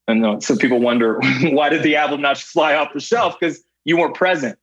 [0.08, 3.36] And uh, so people wonder why did the album not fly off the shelf?
[3.38, 4.58] Because you weren't present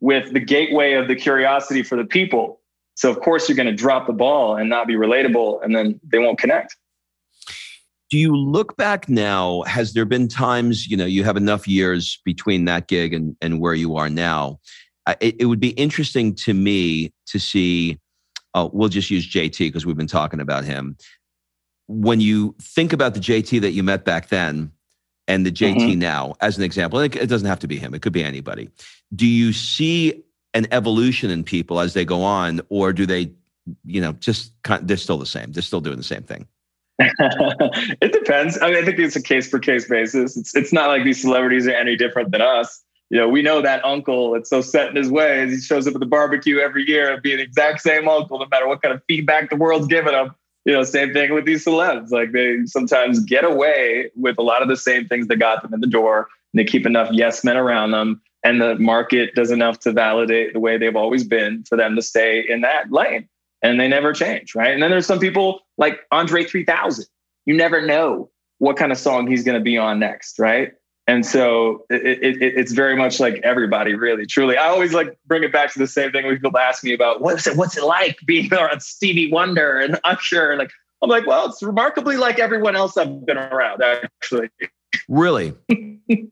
[0.00, 2.60] with the gateway of the curiosity for the people.
[2.94, 5.98] So of course you're going to drop the ball and not be relatable, and then
[6.04, 6.76] they won't connect
[8.12, 12.20] do you look back now has there been times you know you have enough years
[12.26, 14.60] between that gig and, and where you are now
[15.20, 17.98] it, it would be interesting to me to see
[18.54, 20.96] uh, we'll just use jt because we've been talking about him
[21.88, 24.70] when you think about the jt that you met back then
[25.28, 25.98] and the jt mm-hmm.
[25.98, 28.68] now as an example it, it doesn't have to be him it could be anybody
[29.14, 30.22] do you see
[30.54, 33.32] an evolution in people as they go on or do they
[33.84, 36.46] you know just they're still the same they're still doing the same thing
[36.98, 38.58] it depends.
[38.60, 40.36] I mean, I think it's a case for case basis.
[40.36, 42.82] It's it's not like these celebrities are any different than us.
[43.12, 45.52] You know, we know that uncle that's so set in his ways.
[45.52, 48.46] He shows up at the barbecue every year and be the exact same uncle, no
[48.50, 50.34] matter what kind of feedback the world's giving him.
[50.64, 52.10] You know, same thing with these celebs.
[52.10, 55.74] Like they sometimes get away with a lot of the same things that got them
[55.74, 56.28] in the door.
[56.54, 60.54] And they keep enough yes men around them, and the market does enough to validate
[60.54, 63.28] the way they've always been for them to stay in that lane
[63.62, 64.72] and they never change, right?
[64.72, 67.04] And then there's some people like Andre 3000.
[67.44, 70.72] You never know what kind of song he's going to be on next, right?
[71.08, 74.56] And so it, it, it's very much like everybody, really, truly.
[74.56, 77.20] I always like bring it back to the same thing when people ask me about
[77.20, 80.56] what's it, what's it like being on Stevie Wonder and Usher.
[80.56, 80.70] Like
[81.02, 84.50] I'm like, well, it's remarkably like everyone else I've been around, actually.
[85.08, 85.54] Really?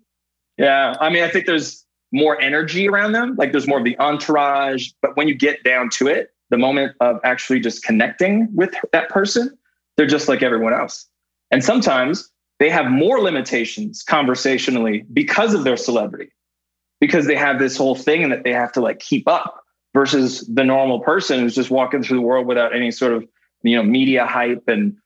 [0.57, 0.95] yeah.
[1.01, 3.35] I mean, I think there's more energy around them.
[3.37, 6.95] Like there's more of the entourage, but when you get down to it, the moment
[7.01, 9.57] of actually just connecting with that person,
[9.97, 11.07] they're just like everyone else.
[11.51, 12.31] And sometimes
[12.61, 16.31] they have more limitations conversationally because of their celebrity,
[17.01, 20.47] because they have this whole thing and that they have to like keep up versus
[20.47, 23.27] the normal person who's just walking through the world without any sort of
[23.63, 24.97] you know media hype and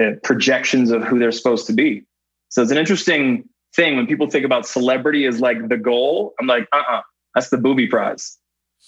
[0.00, 2.04] uh, projections of who they're supposed to be.
[2.48, 6.34] So it's an interesting thing when people think about celebrity as like the goal.
[6.40, 7.02] I'm like, uh uh-uh, uh,
[7.34, 8.38] that's the booby prize.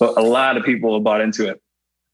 [0.01, 1.61] But a lot of people have bought into it.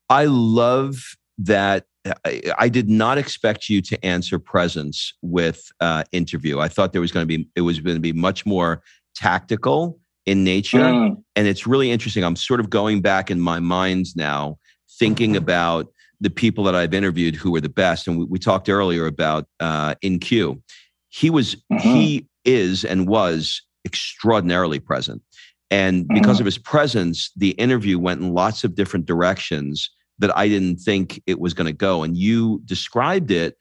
[0.08, 1.86] I love that.
[2.24, 6.58] I, I did not expect you to answer presence with uh, interview.
[6.60, 8.82] I thought there was going to be it was going to be much more
[9.14, 11.22] tactical in nature, mm.
[11.36, 12.24] and it's really interesting.
[12.24, 14.58] I'm sort of going back in my mind now,
[14.98, 18.06] thinking about the people that I've interviewed who were the best.
[18.06, 20.62] And we, we talked earlier about uh, In-Q.
[21.08, 21.78] He was, mm-hmm.
[21.78, 25.22] he is, and was extraordinarily present.
[25.70, 26.42] And because mm-hmm.
[26.42, 31.20] of his presence, the interview went in lots of different directions that I didn't think
[31.26, 32.02] it was going to go.
[32.02, 33.56] And you described it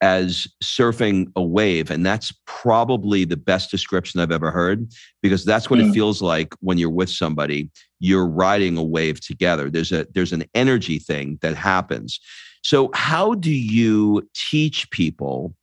[0.00, 1.90] as surfing a wave.
[1.90, 4.90] And that's probably the best description I've ever heard
[5.22, 5.88] because that's what mm.
[5.88, 7.70] it feels like when you're with somebody.
[7.98, 9.70] You're riding a wave together.
[9.70, 12.20] There's a there's an energy thing that happens.
[12.62, 15.54] So how do you teach people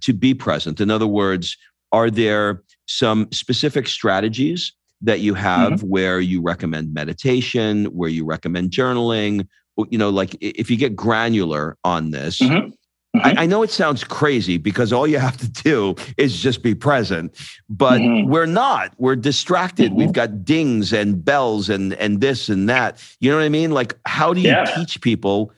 [0.00, 0.80] to be present?
[0.80, 1.56] In other words,
[1.90, 5.88] are there some specific strategies that you have mm-hmm.
[5.88, 9.46] where you recommend meditation, where you recommend journaling,
[9.90, 12.70] you know, like if you get granular on this, mm-hmm.
[13.16, 13.38] Mm-hmm.
[13.38, 16.74] I, I, know it sounds crazy because all you have to do is just be
[16.74, 17.36] present,
[17.68, 18.30] but mm-hmm.
[18.30, 18.94] we're not.
[18.96, 19.92] We're distracted.
[19.92, 20.12] We've mm-hmm.
[20.12, 23.02] got dings and bells and and this and that.
[23.20, 23.72] You know what I mean?
[23.72, 24.64] Like, how do you yeah.
[24.64, 25.52] teach people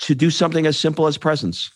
[0.00, 1.70] to do something as simple as presence?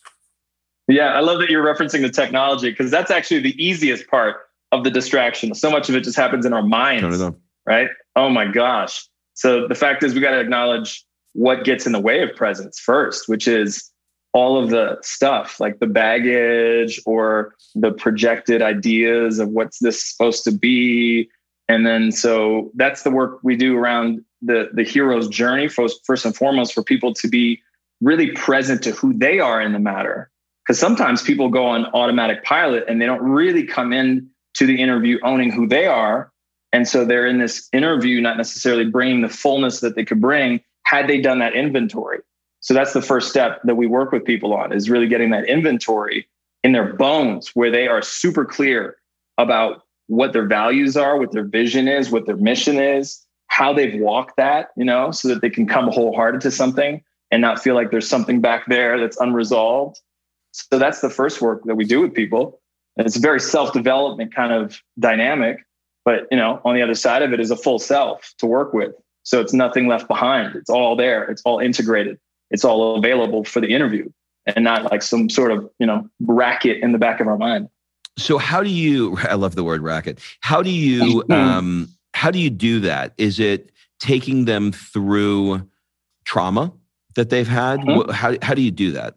[0.89, 4.39] Yeah, I love that you're referencing the technology because that's actually the easiest part
[4.73, 5.55] of the distraction.
[5.55, 7.23] So much of it just happens in our minds,
[7.65, 7.89] right?
[8.17, 9.09] Oh my gosh.
[9.35, 12.79] So the fact is, we got to acknowledge what gets in the way of presence
[12.79, 13.91] first, which is
[14.33, 20.45] all of the stuff like the baggage or the projected ideas of what's this supposed
[20.45, 21.29] to be.
[21.69, 26.25] And then so that's the work we do around the, the hero's journey, first, first
[26.25, 27.61] and foremost, for people to be
[28.01, 30.31] really present to who they are in the matter.
[30.67, 34.81] Because sometimes people go on automatic pilot and they don't really come in to the
[34.81, 36.31] interview owning who they are.
[36.73, 40.61] And so they're in this interview, not necessarily bringing the fullness that they could bring
[40.85, 42.21] had they done that inventory.
[42.61, 45.49] So that's the first step that we work with people on is really getting that
[45.49, 46.29] inventory
[46.63, 48.97] in their bones where they are super clear
[49.37, 54.01] about what their values are, what their vision is, what their mission is, how they've
[54.01, 57.75] walked that, you know, so that they can come wholehearted to something and not feel
[57.75, 60.01] like there's something back there that's unresolved.
[60.53, 62.61] So that's the first work that we do with people.
[62.97, 65.65] And it's a very self-development kind of dynamic.
[66.05, 68.73] But you know, on the other side of it is a full self to work
[68.73, 68.93] with.
[69.23, 70.55] So it's nothing left behind.
[70.57, 71.25] It's all there.
[71.25, 72.19] It's all integrated.
[72.51, 74.09] It's all available for the interview
[74.47, 77.69] and not like some sort of, you know, racket in the back of our mind.
[78.19, 80.21] So how do you I love the word racket.
[80.41, 83.15] How do you um how do you do that?
[83.19, 85.69] Is it taking them through
[86.25, 86.73] trauma
[87.15, 87.81] that they've had?
[87.81, 88.11] Mm-hmm.
[88.11, 89.15] How how do you do that?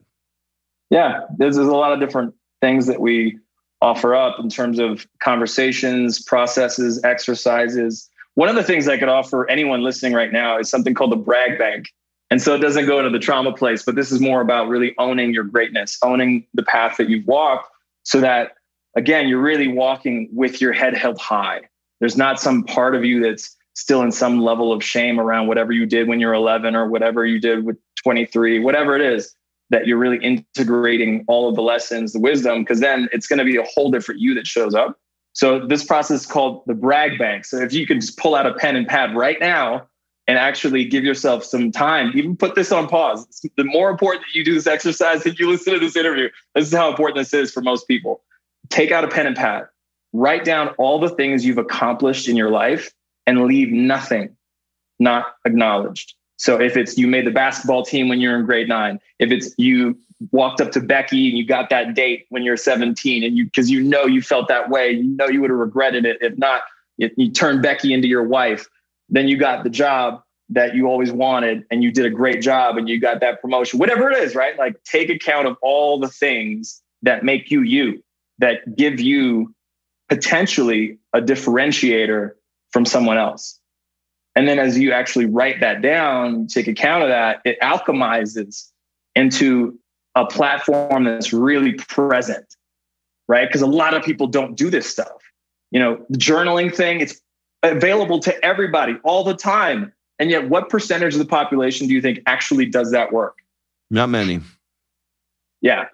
[0.91, 3.39] Yeah, there's, there's a lot of different things that we
[3.81, 8.09] offer up in terms of conversations, processes, exercises.
[8.35, 11.17] One of the things I could offer anyone listening right now is something called the
[11.17, 11.87] brag bank.
[12.29, 14.93] And so it doesn't go into the trauma place, but this is more about really
[14.97, 17.69] owning your greatness, owning the path that you've walked
[18.03, 18.53] so that,
[18.95, 21.61] again, you're really walking with your head held high.
[21.99, 25.71] There's not some part of you that's still in some level of shame around whatever
[25.71, 29.35] you did when you're 11 or whatever you did with 23, whatever it is
[29.69, 33.45] that you're really integrating all of the lessons, the wisdom, because then it's going to
[33.45, 34.99] be a whole different you that shows up.
[35.35, 37.43] So this process is called the brag bank.
[37.43, 39.85] So if you can just pull out a pen and pad right now
[40.27, 43.25] and actually give yourself some time, even put this on pause.
[43.27, 46.29] It's the more important that you do this exercise that you listen to this interview,
[46.55, 48.23] this is how important this is for most people.
[48.69, 49.67] Take out a pen and pad,
[50.13, 52.93] write down all the things you've accomplished in your life
[53.27, 54.35] and leave nothing
[54.99, 56.13] not acknowledged.
[56.37, 59.53] So if it's you made the basketball team when you're in grade nine, if it's
[59.57, 59.97] you
[60.31, 63.69] walked up to Becky and you got that date when you're 17 and you because
[63.69, 66.61] you know you felt that way, you know you would have regretted it if not.
[66.97, 68.67] You, you turned Becky into your wife,
[69.09, 72.77] then you got the job that you always wanted and you did a great job
[72.77, 74.57] and you got that promotion, whatever it is, right?
[74.57, 78.03] Like take account of all the things that make you you,
[78.39, 79.53] that give you
[80.07, 82.31] potentially a differentiator
[82.71, 83.59] from someone else.
[84.35, 88.69] And then as you actually write that down, take account of that, it alchemizes
[89.15, 89.79] into
[90.15, 92.45] a platform that's really present,
[93.27, 93.47] right?
[93.47, 95.21] Because a lot of people don't do this stuff.
[95.71, 97.19] You know, the journaling thing, it's
[97.63, 99.91] available to everybody all the time.
[100.17, 103.39] And yet, what percentage of the population do you think actually does that work?
[103.91, 104.39] Not many.
[105.61, 105.85] Yeah.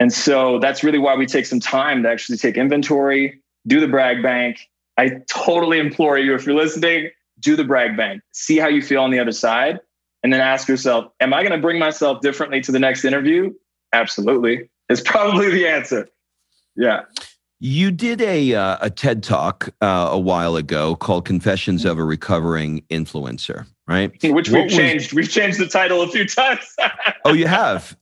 [0.00, 3.88] And so that's really why we take some time to actually take inventory, do the
[3.88, 4.60] brag bank.
[4.96, 9.02] I totally implore you, if you're listening, do the brag bank, see how you feel
[9.02, 9.80] on the other side,
[10.22, 13.52] and then ask yourself, Am I going to bring myself differently to the next interview?
[13.92, 14.68] Absolutely.
[14.88, 16.08] It's probably the answer.
[16.76, 17.02] Yeah.
[17.58, 22.04] You did a uh, a TED talk uh, a while ago called "Confessions of a
[22.04, 24.12] Recovering Influencer," right?
[24.22, 25.14] Which we've changed.
[25.14, 26.60] We've changed the title a few times.
[27.24, 27.96] oh, you have.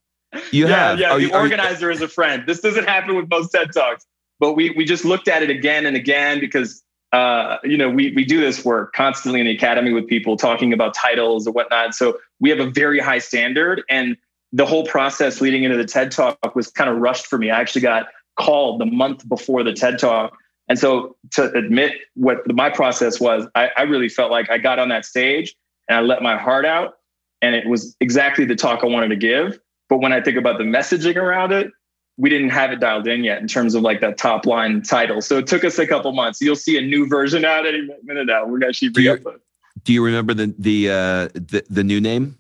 [0.51, 0.99] You yeah, have.
[0.99, 2.43] Yeah, are the you, organizer you, is a friend.
[2.49, 4.05] This doesn't happen with most TED talks,
[4.41, 6.83] but we we just looked at it again and again because
[7.15, 10.73] uh, you know, we we do this work constantly in the academy with people talking
[10.73, 11.95] about titles and whatnot.
[11.95, 14.17] So we have a very high standard, and
[14.53, 17.53] the whole process leading into the TED talk was kind of rushed for me.
[17.53, 20.37] I actually got called the month before the TED talk,
[20.69, 24.81] and so to admit what my process was, I, I really felt like I got
[24.81, 25.55] on that stage
[25.89, 26.95] and I let my heart out,
[27.41, 29.61] and it was exactly the talk I wanted to give.
[29.89, 31.71] But when I think about the messaging around it,
[32.17, 35.21] we didn't have it dialed in yet in terms of like that top line title.
[35.21, 36.41] So it took us a couple months.
[36.41, 38.47] You'll see a new version out any minute now.
[38.47, 39.41] We're actually do you,
[39.85, 42.39] do you remember the the, uh, the the new name?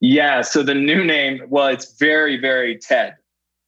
[0.00, 0.42] Yeah.
[0.42, 3.16] So the new name, well, it's very very TED,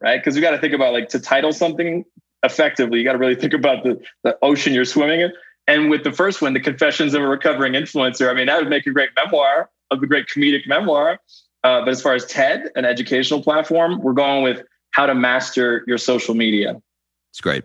[0.00, 0.18] right?
[0.18, 2.04] Because we got to think about like to title something
[2.42, 2.98] effectively.
[2.98, 5.32] You got to really think about the the ocean you're swimming in.
[5.68, 8.68] And with the first one, the Confessions of a Recovering Influencer, I mean, that would
[8.68, 11.20] make a great memoir, of a great comedic memoir.
[11.62, 15.84] Uh, but as far as TED, an educational platform, we're going with how to master
[15.86, 16.80] your social media.
[17.30, 17.64] It's great.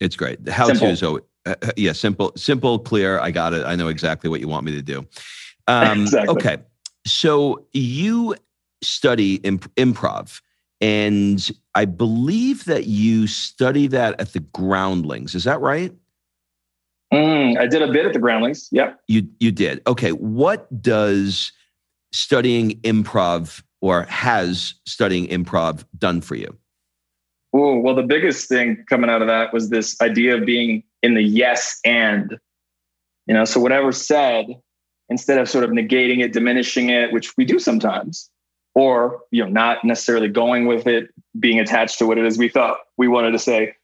[0.00, 0.44] It's great.
[0.44, 3.18] The how to is always, uh, uh, yeah, simple, simple, clear.
[3.18, 3.64] I got it.
[3.64, 5.06] I know exactly what you want me to do.
[5.66, 6.34] Um, exactly.
[6.36, 6.56] Okay.
[7.06, 8.34] So you
[8.82, 10.40] study imp- improv,
[10.80, 15.34] and I believe that you study that at the Groundlings.
[15.34, 15.92] Is that right?
[17.12, 18.68] Mm, I did a bit at the Groundlings.
[18.70, 19.00] Yep.
[19.08, 19.80] You you did.
[19.86, 20.10] Okay.
[20.10, 21.52] What does
[22.12, 26.56] studying improv or has studying improv done for you?
[27.54, 31.14] Oh, well, the biggest thing coming out of that was this idea of being in
[31.14, 32.38] the yes and,
[33.26, 34.46] you know, so whatever said,
[35.08, 38.30] instead of sort of negating it, diminishing it, which we do sometimes,
[38.74, 41.08] or, you know, not necessarily going with it,
[41.40, 43.74] being attached to what it is we thought we wanted to say.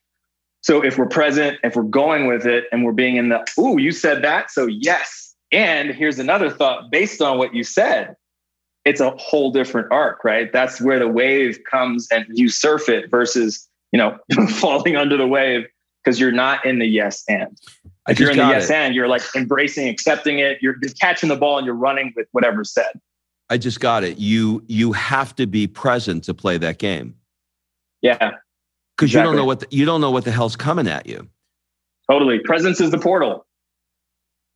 [0.60, 3.76] So if we're present, if we're going with it and we're being in the, oh,
[3.76, 4.50] you said that.
[4.50, 5.34] So yes.
[5.52, 8.16] And here's another thought based on what you said
[8.84, 10.52] it's a whole different arc, right?
[10.52, 14.18] That's where the wave comes and you surf it versus, you know,
[14.48, 15.66] falling under the wave
[16.02, 17.58] because you're not in the yes and.
[18.06, 18.74] If you're in the yes it.
[18.74, 20.58] and, you're like embracing, accepting it.
[20.60, 23.00] You're, you're catching the ball and you're running with whatever's said.
[23.48, 24.18] I just got it.
[24.18, 27.14] You you have to be present to play that game.
[28.00, 29.18] Yeah, because exactly.
[29.18, 31.28] you don't know what the, you don't know what the hell's coming at you.
[32.10, 33.46] Totally, presence is the portal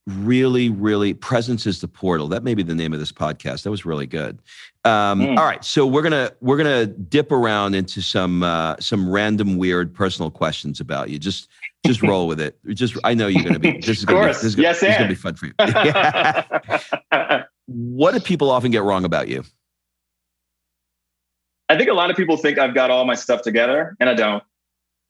[0.09, 2.29] really, really presence is the portal.
[2.29, 3.63] That may be the name of this podcast.
[3.63, 4.39] That was really good.
[4.85, 5.39] Um, mm.
[5.39, 9.95] All right, so we're gonna we're gonna dip around into some uh, some random weird
[9.95, 11.19] personal questions about you.
[11.19, 11.49] Just
[11.85, 12.59] just roll with it.
[12.69, 13.73] Just I know you're gonna be.
[13.81, 15.53] This is gonna be, this is, yes, this is gonna be fun for you.
[17.67, 19.45] what do people often get wrong about you?
[21.69, 24.15] I think a lot of people think I've got all my stuff together, and I
[24.15, 24.43] don't.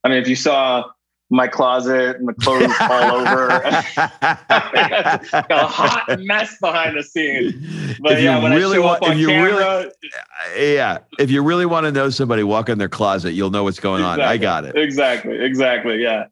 [0.02, 0.84] I mean, if you saw
[1.30, 3.48] my closet and the clothes all over.
[5.50, 7.54] a hot mess behind the scenes.
[8.00, 11.42] But if yeah, when really I show want, up on camera, really, yeah, if you
[11.42, 13.32] really want to know somebody, walk in their closet.
[13.32, 14.28] You'll know what's going exactly, on.
[14.28, 14.76] I got it.
[14.76, 15.38] Exactly.
[15.38, 16.02] Exactly.
[16.02, 16.26] Yeah.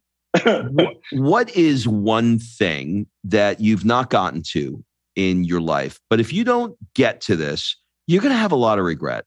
[1.13, 4.83] what is one thing that you've not gotten to
[5.15, 7.77] in your life, but if you don't get to this,
[8.07, 9.25] you're going to have a lot of regret?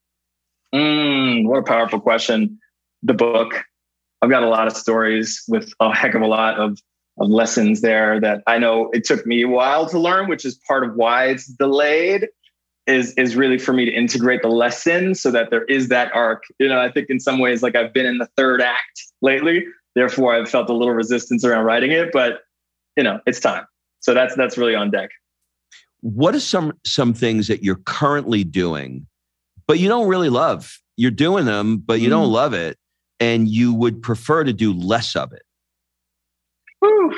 [0.74, 2.60] Mm, what a powerful question.
[3.02, 3.64] The book
[4.22, 6.80] I've got a lot of stories with a heck of a lot of,
[7.20, 10.60] of lessons there that I know it took me a while to learn, which is
[10.68, 12.28] part of why it's delayed.
[12.88, 16.44] Is is really for me to integrate the lesson so that there is that arc.
[16.58, 19.64] You know, I think in some ways, like I've been in the third act lately,
[19.94, 22.40] therefore I've felt a little resistance around writing it, but
[22.98, 23.66] you know, it's time.
[24.00, 25.12] So that's that's really on deck.
[26.02, 29.06] What are some some things that you're currently doing,
[29.68, 30.80] but you don't really love?
[30.98, 32.12] You're doing them, but you mm.
[32.12, 32.80] don't love it
[33.20, 35.44] and you would prefer to do less of it?
[36.80, 37.14] Whew.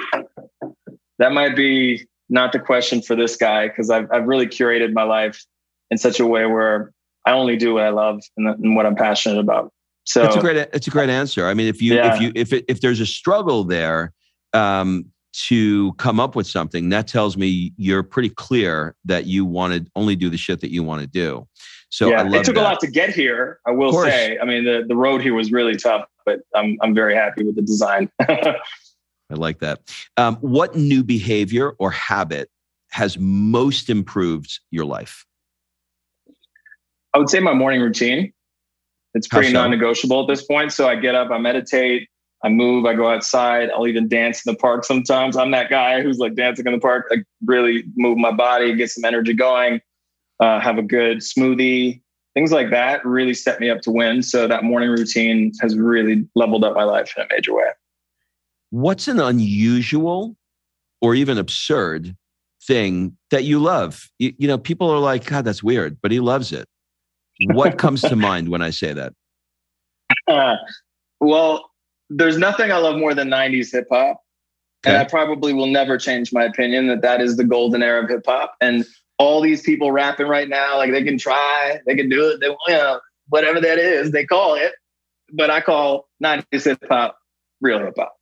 [1.19, 5.03] That might be not the question for this guy because I've, I've really curated my
[5.03, 5.45] life
[5.91, 6.91] in such a way where
[7.25, 9.71] I only do what I love and, and what I'm passionate about.
[10.05, 11.45] So it's a great it's a great answer.
[11.45, 12.15] I mean, if you yeah.
[12.15, 14.13] if you if it, if there's a struggle there
[14.53, 15.05] um,
[15.47, 19.91] to come up with something, that tells me you're pretty clear that you want to
[19.95, 21.47] only do the shit that you want to do.
[21.91, 22.61] So yeah, it took that.
[22.61, 23.59] a lot to get here.
[23.67, 24.39] I will say.
[24.39, 27.57] I mean, the, the road here was really tough, but I'm I'm very happy with
[27.57, 28.09] the design.
[28.21, 28.55] I
[29.29, 29.81] like that.
[30.15, 32.49] Um, what new behavior or habit
[32.91, 35.25] has most improved your life?
[37.13, 38.31] I would say my morning routine.
[39.13, 39.53] It's pretty so?
[39.53, 40.71] non-negotiable at this point.
[40.71, 42.07] So I get up, I meditate,
[42.41, 43.69] I move, I go outside.
[43.69, 45.35] I'll even dance in the park sometimes.
[45.35, 47.07] I'm that guy who's like dancing in the park.
[47.11, 49.81] I really move my body, get some energy going
[50.41, 52.01] uh, have a good smoothie,
[52.33, 54.23] things like that really set me up to win.
[54.23, 57.69] So that morning routine has really leveled up my life in a major way.
[58.71, 60.35] What's an unusual
[60.99, 62.15] or even absurd
[62.63, 64.09] thing that you love?
[64.17, 66.67] You, you know, people are like, God, that's weird, but he loves it.
[67.53, 69.13] What comes to mind when I say that?
[70.27, 70.55] Uh,
[71.19, 71.69] well,
[72.09, 74.21] there's nothing I love more than 90s hip hop.
[74.83, 74.95] Okay.
[74.95, 78.09] And I probably will never change my opinion that that is the golden era of
[78.09, 78.55] hip hop.
[78.59, 78.85] And
[79.21, 82.47] all these people rapping right now, like they can try, they can do it, they
[82.47, 82.99] you know,
[83.29, 84.73] whatever that is, they call it.
[85.31, 87.17] But I call 90s hip hop
[87.61, 88.15] real hip hop.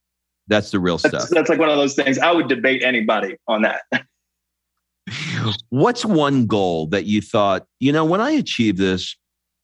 [0.47, 1.29] That's the real stuff.
[1.29, 2.19] That's like one of those things.
[2.19, 3.83] I would debate anybody on that.
[5.69, 9.15] What's one goal that you thought, you know, when I achieve this,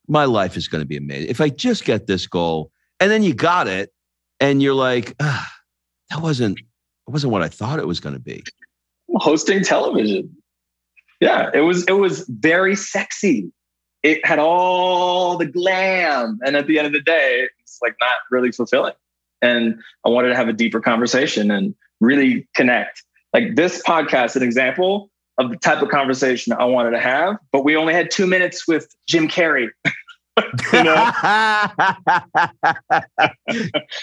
[0.08, 1.30] my life is going to be amazing.
[1.30, 2.72] If I just get this goal,
[3.02, 3.92] and then you got it,
[4.40, 5.52] and you're like, ah,
[6.12, 8.44] that wasn't, it wasn't what I thought it was going to be.
[9.16, 10.34] Hosting television.
[11.20, 13.52] Yeah, it was it was very sexy.
[14.04, 18.18] It had all the glam, and at the end of the day, it's like not
[18.30, 18.94] really fulfilling.
[19.42, 23.04] And I wanted to have a deeper conversation and really connect.
[23.34, 27.64] Like this podcast, an example of the type of conversation I wanted to have, but
[27.64, 29.70] we only had two minutes with Jim Carrey.
[30.74, 30.96] you know?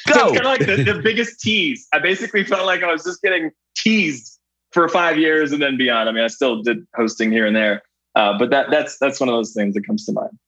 [0.07, 1.87] so kind of like the, the biggest tease.
[1.93, 4.32] I basically felt like I was just getting teased
[4.73, 6.09] for five years and then beyond.
[6.09, 7.83] I mean, I still did hosting here and there,
[8.15, 10.39] uh, but that that's that's one of those things that comes to mind.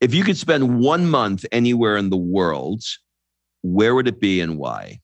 [0.00, 2.82] If you could spend one month anywhere in the world,
[3.62, 5.00] where would it be and why?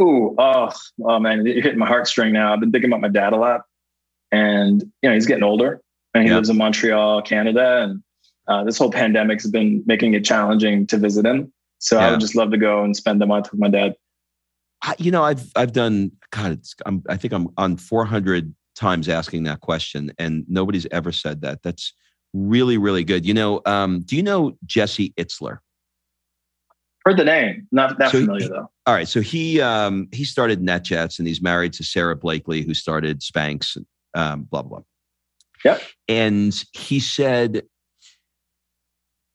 [0.00, 0.72] Ooh, oh,
[1.04, 2.52] oh man, you're hitting my heartstring now.
[2.52, 3.62] I've been thinking about my dad a lot,
[4.30, 5.80] and you know he's getting older,
[6.14, 8.02] and he lives in Montreal, Canada, and
[8.46, 11.52] uh, this whole pandemic has been making it challenging to visit him.
[11.78, 12.08] So yeah.
[12.08, 13.94] I would just love to go and spend the month with my dad.
[14.82, 16.60] I, you know, I've I've done God.
[16.86, 21.62] I'm, I think I'm on 400 times asking that question, and nobody's ever said that.
[21.62, 21.92] That's
[22.32, 23.26] really really good.
[23.26, 25.58] You know, um, do you know Jesse Itzler?
[27.04, 28.70] Heard the name, not that so familiar he, though.
[28.86, 32.74] All right, so he um, he started NetJets, and he's married to Sara Blakely, who
[32.74, 33.76] started Spanx.
[34.14, 34.80] Um, blah blah.
[35.64, 35.82] Yep.
[36.08, 37.62] And he said,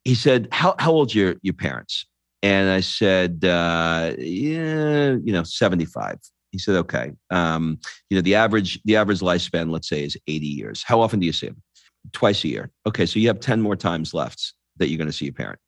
[0.03, 2.05] he said, how how old your your parents?
[2.43, 6.19] And I said, uh, yeah, you know, 75.
[6.51, 7.13] He said, okay.
[7.31, 7.79] Um,
[8.09, 10.83] you know, the average, the average lifespan, let's say, is 80 years.
[10.85, 11.63] How often do you see him?
[12.11, 12.69] Twice a year.
[12.85, 13.05] Okay.
[13.05, 15.59] So you have 10 more times left that you're going to see your parent.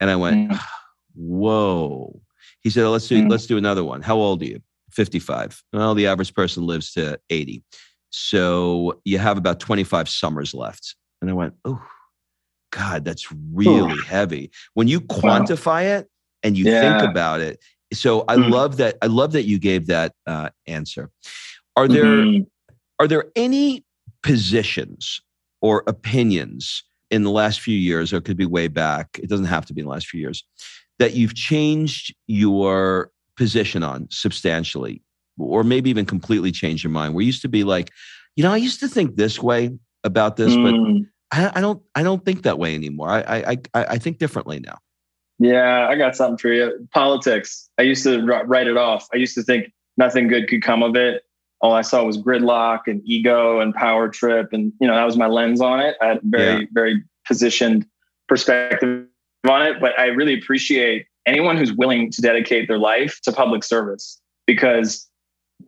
[0.00, 0.60] And I went, mm.
[1.14, 2.20] whoa.
[2.62, 3.30] He said, let's do, mm.
[3.30, 4.00] let's do another one.
[4.00, 4.60] How old are you?
[4.92, 5.62] 55.
[5.74, 7.62] Well, the average person lives to 80.
[8.10, 10.96] So you have about 25 summers left.
[11.20, 11.82] And I went, oh,
[12.70, 14.02] God, that's really Ooh.
[14.02, 14.50] heavy.
[14.74, 15.98] When you quantify wow.
[15.98, 16.10] it
[16.42, 16.98] and you yeah.
[16.98, 17.60] think about it,
[17.92, 18.98] so I mm love that.
[19.02, 21.10] I love that you gave that uh, answer.
[21.76, 22.42] Are there mm-hmm.
[22.98, 23.84] are there any
[24.22, 25.20] positions
[25.62, 29.18] or opinions in the last few years, or it could be way back?
[29.22, 30.44] It doesn't have to be in the last few years
[30.98, 35.02] that you've changed your position on substantially,
[35.38, 37.14] or maybe even completely changed your mind.
[37.14, 37.90] Where you used to be like,
[38.36, 39.70] you know, I used to think this way
[40.04, 40.64] about this, mm.
[40.64, 43.10] but I, I, don't I don't think that way anymore.
[43.10, 44.78] I, I I I think differently now.
[45.38, 46.88] Yeah, I got something for you.
[46.92, 47.68] Politics.
[47.78, 49.08] I used to write it off.
[49.12, 51.22] I used to think nothing good could come of it.
[51.60, 55.16] All I saw was gridlock and ego and power trip, and you know that was
[55.16, 55.96] my lens on it.
[56.00, 56.66] I had very yeah.
[56.72, 57.86] very positioned
[58.28, 59.06] perspective
[59.48, 63.62] on it, but I really appreciate anyone who's willing to dedicate their life to public
[63.62, 65.08] service because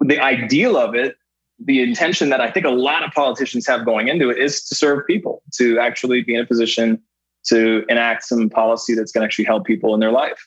[0.00, 1.16] the ideal of it
[1.64, 4.74] the intention that I think a lot of politicians have going into it is to
[4.74, 7.00] serve people, to actually be in a position
[7.46, 10.46] to enact some policy that's going to actually help people in their life.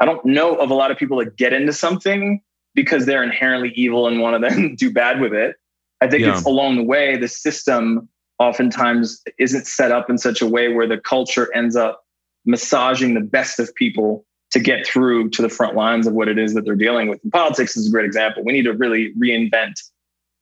[0.00, 2.40] I don't know of a lot of people that get into something
[2.74, 5.56] because they're inherently evil and want to then do bad with it.
[6.00, 6.36] I think yeah.
[6.36, 8.08] it's along the way, the system
[8.38, 12.04] oftentimes isn't set up in such a way where the culture ends up
[12.44, 16.38] massaging the best of people to get through to the front lines of what it
[16.38, 17.20] is that they're dealing with.
[17.22, 18.42] And politics is a great example.
[18.44, 19.74] We need to really reinvent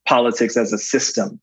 [0.06, 1.40] politics as a system.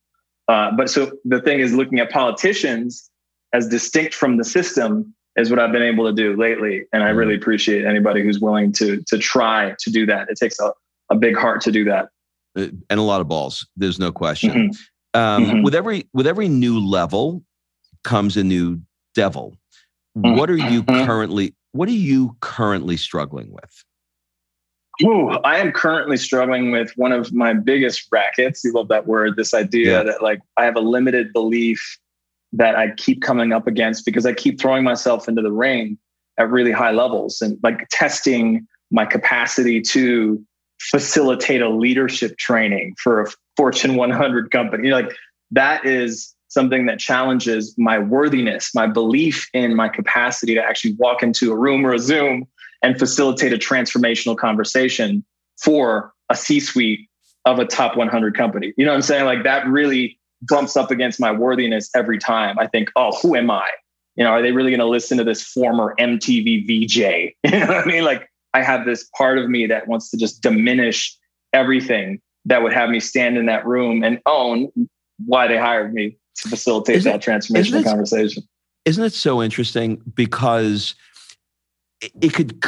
[0.48, 3.10] Uh, but so the thing is, looking at politicians
[3.54, 7.10] as distinct from the system is what I've been able to do lately, and I
[7.10, 10.30] really appreciate anybody who's willing to to try to do that.
[10.30, 10.72] It takes a,
[11.12, 12.10] a big heart to do that,
[12.58, 13.68] uh, and a lot of balls.
[13.76, 14.52] There's no question.
[14.52, 15.20] Mm-hmm.
[15.20, 15.62] Um, mm-hmm.
[15.64, 17.44] With every with every new level
[18.04, 18.82] comes a new
[19.16, 19.58] devil.
[20.18, 20.38] Mm-hmm.
[20.38, 21.06] What are you mm-hmm.
[21.06, 23.84] currently What are you currently struggling with?
[25.04, 28.64] Ooh, I am currently struggling with one of my biggest rackets.
[28.64, 30.04] You love that word, this idea yeah.
[30.04, 32.00] that like I have a limited belief
[32.54, 35.98] that I keep coming up against because I keep throwing myself into the ring
[36.40, 40.44] at really high levels and like testing my capacity to
[40.80, 44.90] facilitate a leadership training for a Fortune 100 company.
[44.90, 45.16] Like
[45.52, 51.22] that is something that challenges my worthiness, my belief in my capacity to actually walk
[51.22, 52.48] into a room or a Zoom
[52.82, 55.26] and facilitate a transformational conversation
[55.62, 57.08] for a C suite
[57.46, 58.74] of a top 100 company.
[58.78, 59.26] You know what I'm saying?
[59.26, 62.60] Like that really bumps up against my worthiness every time.
[62.60, 63.68] I think, oh, who am I?
[64.16, 67.34] You know, are they really going to listen to this former MTV VJ?
[67.52, 68.04] You know what I mean?
[68.04, 71.16] Like I have this part of me that wants to just diminish
[71.54, 74.72] everything that would have me stand in that room and own
[75.26, 78.44] why they hired me to facilitate isn't, that transformational isn't conversation.
[78.86, 80.02] Isn't it so interesting?
[80.16, 80.96] Because
[82.02, 82.60] it could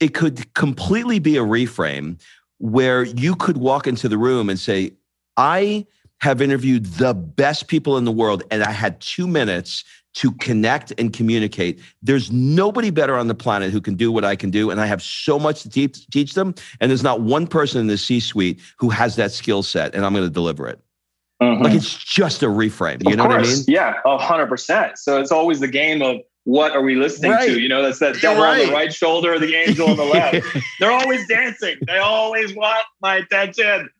[0.00, 2.20] it could completely be a reframe
[2.58, 4.92] where you could walk into the room and say,
[5.36, 5.86] "I
[6.20, 9.84] have interviewed the best people in the world, and I had two minutes
[10.14, 11.78] to connect and communicate.
[12.02, 14.86] There's nobody better on the planet who can do what I can do, and I
[14.86, 16.54] have so much to teach, teach them.
[16.80, 20.12] And there's not one person in the C-suite who has that skill set, and I'm
[20.12, 20.80] going to deliver it."
[21.40, 21.62] Mm-hmm.
[21.62, 23.04] Like it's just a reframe.
[23.04, 23.46] You of know course.
[23.46, 23.64] what I mean?
[23.68, 24.98] Yeah, hundred percent.
[24.98, 26.16] So it's always the game of
[26.48, 27.46] what are we listening right.
[27.46, 27.60] to?
[27.60, 28.62] You know, that's that devil right.
[28.62, 30.46] on the right shoulder or the angel on the left.
[30.80, 31.76] They're always dancing.
[31.86, 33.90] They always want my attention.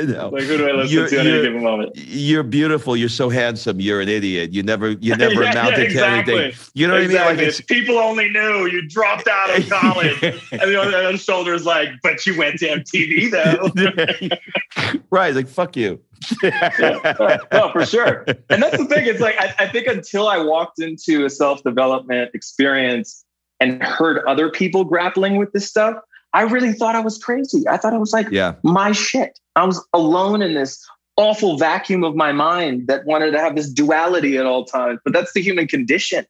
[0.00, 0.28] No.
[0.28, 1.92] Like who do I listen you're, to at any given moment?
[1.96, 2.96] You're beautiful.
[2.96, 3.80] You're so handsome.
[3.80, 4.52] You're an idiot.
[4.52, 6.34] You never, you never yeah, amounted yeah, exactly.
[6.34, 6.70] to anything.
[6.74, 7.18] You know exactly.
[7.18, 7.38] what I mean?
[7.38, 11.66] Like it's, people only knew you dropped out of college, and the other shoulder is
[11.66, 15.00] like, but you went to MTV though.
[15.10, 15.34] right?
[15.34, 16.00] Like fuck you
[16.42, 17.44] yeah.
[17.52, 18.24] No, for sure.
[18.50, 19.06] And that's the thing.
[19.06, 23.24] It's like I, I think until I walked into a self development experience
[23.60, 25.96] and heard other people grappling with this stuff,
[26.32, 27.66] I really thought I was crazy.
[27.68, 28.54] I thought I was like yeah.
[28.62, 29.38] my shit.
[29.58, 30.86] I was alone in this
[31.16, 35.00] awful vacuum of my mind that wanted to have this duality at all times.
[35.02, 36.24] But that's the human condition.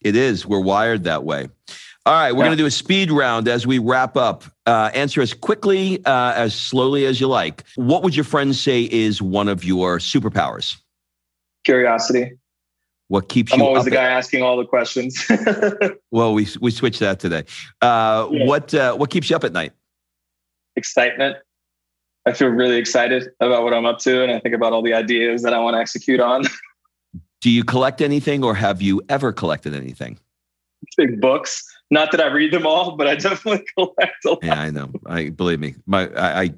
[0.00, 0.46] It is.
[0.46, 1.48] We're wired that way.
[2.06, 2.46] All right, we're yeah.
[2.46, 4.44] going to do a speed round as we wrap up.
[4.66, 7.64] Uh, answer as quickly, uh, as slowly as you like.
[7.74, 10.76] What would your friends say is one of your superpowers?
[11.64, 12.38] Curiosity.
[13.08, 13.64] What keeps I'm you?
[13.64, 15.28] I'm always the guy at- asking all the questions.
[16.12, 17.44] well, we we switched that today.
[17.82, 18.46] Uh, yeah.
[18.46, 19.72] What uh, what keeps you up at night?
[20.76, 21.36] Excitement.
[22.26, 24.94] I feel really excited about what I'm up to, and I think about all the
[24.94, 26.42] ideas that I want to execute on.
[27.40, 30.18] Do you collect anything, or have you ever collected anything?
[30.96, 34.38] Big books Not that I read them all, but I definitely collect a lot.
[34.42, 34.90] Yeah, I know.
[35.06, 35.74] I believe me.
[35.86, 36.50] My I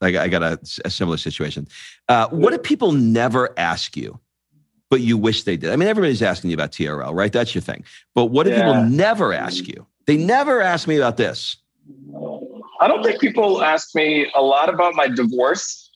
[0.00, 1.66] I, I got a, a similar situation.
[2.08, 4.20] Uh, what do people never ask you,
[4.90, 5.72] but you wish they did?
[5.72, 7.32] I mean, everybody's asking you about TRL, right?
[7.32, 7.84] That's your thing.
[8.14, 8.58] But what do yeah.
[8.58, 9.86] people never ask you?
[10.06, 11.56] They never ask me about this.
[12.80, 15.90] I don't think people ask me a lot about my divorce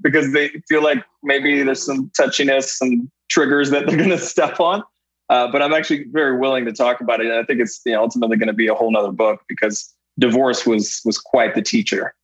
[0.00, 4.60] because they feel like maybe there's some touchiness, some triggers that they're going to step
[4.60, 4.82] on.
[5.28, 7.26] Uh, but I'm actually very willing to talk about it.
[7.26, 9.94] And I think it's you know, ultimately going to be a whole nother book because
[10.18, 12.14] divorce was was quite the teacher,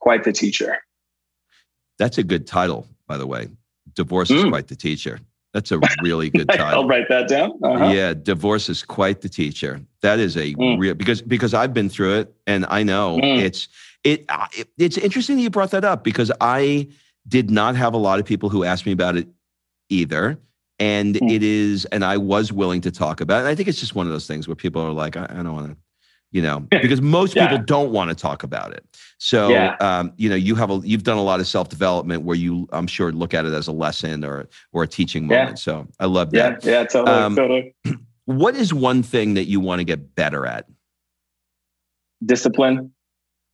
[0.00, 0.78] quite the teacher.
[1.98, 3.48] That's a good title, by the way.
[3.94, 4.36] Divorce mm.
[4.36, 5.20] is quite the teacher.
[5.56, 6.66] That's a really good title.
[6.66, 7.52] I'll write that down.
[7.64, 7.86] Uh-huh.
[7.86, 9.80] Yeah, divorce is quite the teacher.
[10.02, 10.78] That is a mm.
[10.78, 13.38] real because because I've been through it and I know mm.
[13.42, 13.68] it's
[14.04, 16.88] it, it it's interesting that you brought that up because I
[17.26, 19.28] did not have a lot of people who asked me about it
[19.88, 20.38] either
[20.78, 21.32] and mm.
[21.32, 23.94] it is and i was willing to talk about it and i think it's just
[23.94, 25.76] one of those things where people are like i, I don't want to
[26.32, 27.48] you know because most yeah.
[27.48, 28.84] people don't want to talk about it
[29.18, 29.76] so yeah.
[29.80, 32.86] um, you know you have a you've done a lot of self-development where you i'm
[32.86, 35.54] sure look at it as a lesson or or a teaching moment yeah.
[35.54, 37.74] so i love that yeah yeah totally, um, totally.
[38.24, 40.66] what is one thing that you want to get better at
[42.24, 42.92] discipline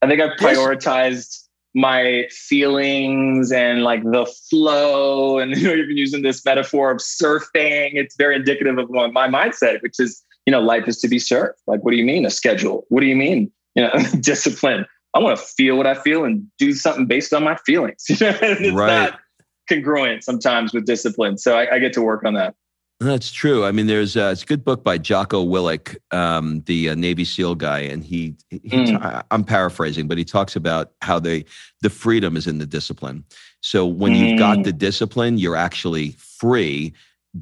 [0.01, 1.43] i think i've prioritized
[1.75, 5.39] my feelings and like the flow.
[5.39, 7.93] And you know, you've been using this metaphor of surfing.
[7.95, 11.59] It's very indicative of my mindset, which is, you know, life is to be served.
[11.67, 12.85] Like, what do you mean a schedule?
[12.89, 14.87] What do you mean, you know, discipline?
[15.15, 18.05] I want to feel what I feel and do something based on my feelings.
[18.09, 19.11] You know, it's right.
[19.11, 19.21] not
[19.69, 21.39] congruent sometimes with discipline.
[21.39, 22.55] So I, I get to work on that.
[23.01, 23.65] That's true.
[23.65, 27.25] I mean, there's uh, it's a good book by Jocko Willink, um, the uh, Navy
[27.25, 29.25] SEAL guy, and he, he mm.
[29.31, 31.45] I'm paraphrasing, but he talks about how they
[31.81, 33.25] the freedom is in the discipline.
[33.61, 34.19] So when mm.
[34.19, 34.65] you've got mm.
[34.65, 36.93] the discipline, you're actually free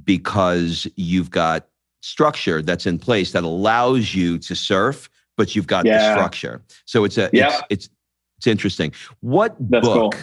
[0.05, 1.68] because you've got
[2.01, 5.98] structure that's in place that allows you to surf, but you've got yeah.
[5.98, 6.62] the structure.
[6.84, 7.48] So it's a yeah.
[7.48, 7.90] it's, it's
[8.38, 8.92] it's interesting.
[9.20, 10.22] What that's book cool.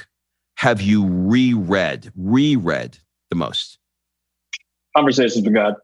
[0.55, 2.97] have you reread reread
[3.29, 3.77] the most?
[4.95, 5.75] Conversations with God,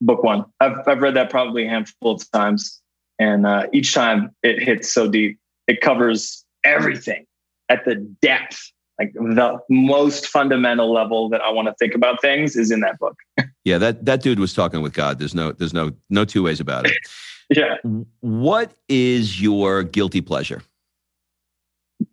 [0.00, 0.44] book one.
[0.60, 2.80] I've I've read that probably a handful of times,
[3.18, 5.38] and uh, each time it hits so deep.
[5.66, 7.26] It covers everything
[7.68, 12.56] at the depth, like the most fundamental level that I want to think about things
[12.56, 13.16] is in that book.
[13.64, 15.18] yeah, that that dude was talking with God.
[15.18, 16.96] There's no there's no no two ways about it.
[17.50, 17.76] yeah.
[18.20, 20.62] What is your guilty pleasure?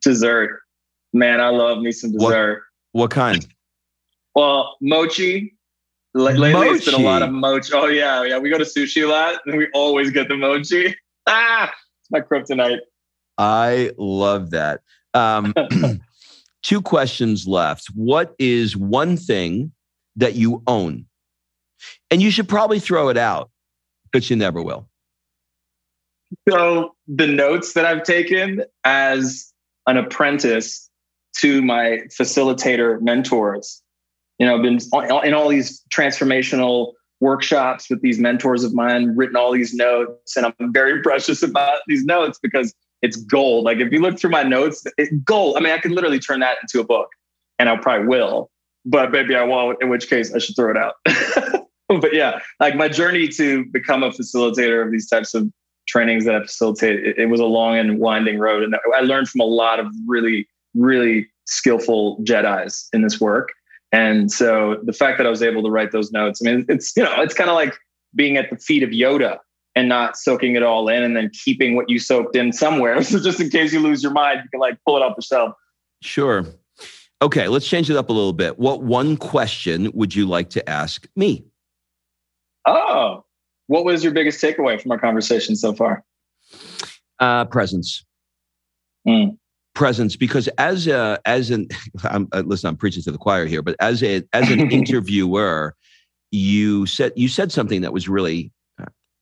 [0.02, 0.60] Dessert.
[1.14, 2.64] Man, I love me some dessert.
[2.92, 3.48] What, what kind?
[4.36, 5.56] Well, mochi
[6.14, 6.70] lately, mochi.
[6.70, 7.72] it's been a lot of mochi.
[7.74, 8.40] Oh yeah, yeah.
[8.40, 10.96] We go to sushi a lot, and we always get the mochi.
[11.26, 12.80] Ah, it's my kryptonite.
[13.38, 14.82] I love that.
[15.14, 15.54] Um,
[16.64, 17.88] two questions left.
[17.93, 19.72] What is one thing
[20.16, 21.05] that you own,
[22.09, 23.49] and you should probably throw it out,
[24.11, 24.88] but you never will.
[26.49, 29.51] So the notes that I've taken as
[29.86, 30.89] an apprentice
[31.38, 33.84] to my facilitator mentors
[34.39, 34.80] you know, I've been
[35.26, 40.45] in all these transformational workshops with these mentors of mine, written all these notes, and
[40.45, 42.74] I'm very precious about these notes because
[43.04, 43.66] it's gold.
[43.66, 45.58] Like if you look through my notes, it's gold.
[45.58, 47.10] I mean, I could literally turn that into a book,
[47.60, 48.49] and I probably will.
[48.86, 49.82] But maybe I won't.
[49.82, 50.95] In which case, I should throw it out.
[52.01, 55.51] but yeah, like my journey to become a facilitator of these types of
[55.88, 59.30] trainings that I facilitate, it, it was a long and winding road, and I learned
[59.30, 63.49] from a lot of really, really skillful Jedi's in this work.
[63.91, 66.95] And so the fact that I was able to write those notes, I mean, it's,
[66.95, 67.76] you know, it's kind of like
[68.16, 69.38] being at the feet of Yoda
[69.76, 73.01] and not soaking it all in and then keeping what you soaked in somewhere.
[73.03, 75.53] So just in case you lose your mind, you can like pull it off yourself.
[76.01, 76.45] Sure.
[77.21, 78.59] Okay, let's change it up a little bit.
[78.59, 81.45] What one question would you like to ask me?
[82.67, 83.26] Oh,
[83.67, 86.03] what was your biggest takeaway from our conversation so far?
[87.19, 88.05] Uh, presence.
[89.07, 89.38] Mm
[89.74, 91.67] presence because as a as an
[92.03, 95.76] I'm, uh, listen i'm preaching to the choir here but as a as an interviewer
[96.32, 98.51] you said you said something that was really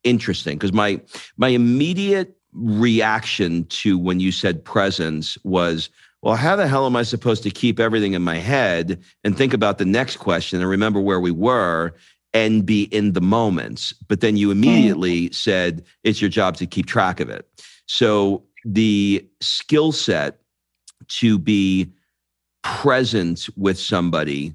[0.04, 1.00] interesting because my
[1.38, 5.90] my immediate reaction to when you said presence was
[6.22, 9.54] well how the hell am i supposed to keep everything in my head and think
[9.54, 11.94] about the next question and remember where we were
[12.34, 15.36] and be in the moments but then you immediately mm.
[15.36, 17.48] said it's your job to keep track of it
[17.86, 20.40] so the skill set
[21.08, 21.92] to be
[22.64, 24.54] present with somebody,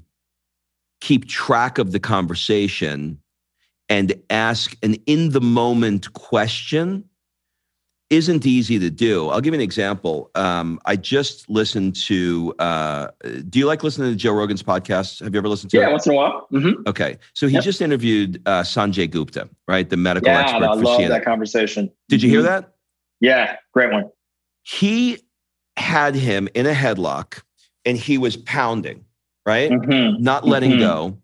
[1.01, 3.19] keep track of the conversation,
[3.89, 7.03] and ask an in the moment question
[8.09, 9.27] isn't easy to do.
[9.27, 10.31] I'll give you an example.
[10.35, 12.53] Um, I just listened to.
[12.57, 13.07] Uh,
[13.49, 15.21] do you like listening to Joe Rogan's podcast?
[15.23, 15.77] Have you ever listened to?
[15.77, 15.91] Yeah, it?
[15.91, 16.47] once in a while.
[16.53, 16.83] Mm-hmm.
[16.87, 17.63] Okay, so he Yep.
[17.65, 21.09] just interviewed uh, Sanjay Gupta, right, the medical Yeah, expert I for love CNN.
[21.09, 21.91] that conversation.
[22.07, 22.45] Did you hear Mhm.
[22.45, 22.73] that?
[23.19, 24.05] Yeah, great one.
[24.63, 25.17] He
[25.75, 27.41] had him in a headlock,
[27.83, 29.03] and he was pounding,
[29.45, 30.19] right, Mhm.
[30.19, 30.79] not letting Mhm.
[30.79, 31.17] go,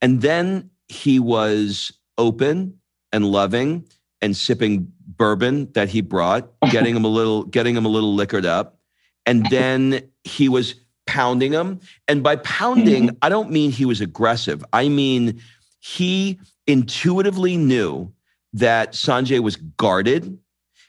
[0.00, 2.78] and then he was open
[3.12, 3.84] and loving
[4.20, 8.46] and sipping bourbon that he brought, getting him a little, getting him a little liquored
[8.46, 8.78] up,
[9.24, 10.74] and then he was
[11.06, 11.80] pounding him.
[12.06, 13.16] And by pounding, mm-hmm.
[13.22, 14.62] I don't mean he was aggressive.
[14.72, 15.40] I mean
[15.80, 18.12] he intuitively knew
[18.52, 20.38] that Sanjay was guarded.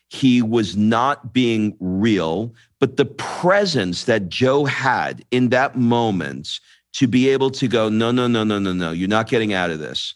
[0.09, 6.59] He was not being real, but the presence that Joe had in that moment
[6.93, 9.69] to be able to go, no, no, no, no, no, no, you're not getting out
[9.69, 10.15] of this.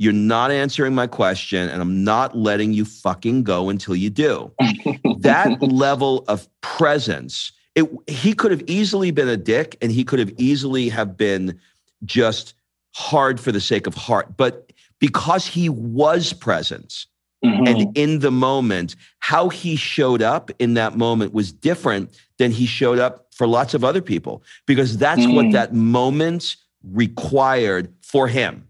[0.00, 4.52] You're not answering my question, and I'm not letting you fucking go until you do.
[5.18, 10.20] that level of presence, it, he could have easily been a dick, and he could
[10.20, 11.58] have easily have been
[12.04, 12.54] just
[12.94, 14.36] hard for the sake of heart.
[14.36, 17.06] But because he was present,
[17.44, 17.68] Mhm.
[17.68, 22.66] and in the moment, how he showed up in that moment was different than he
[22.66, 25.52] showed up for lots of other people because that's what Mm.
[25.52, 28.64] that moment required for him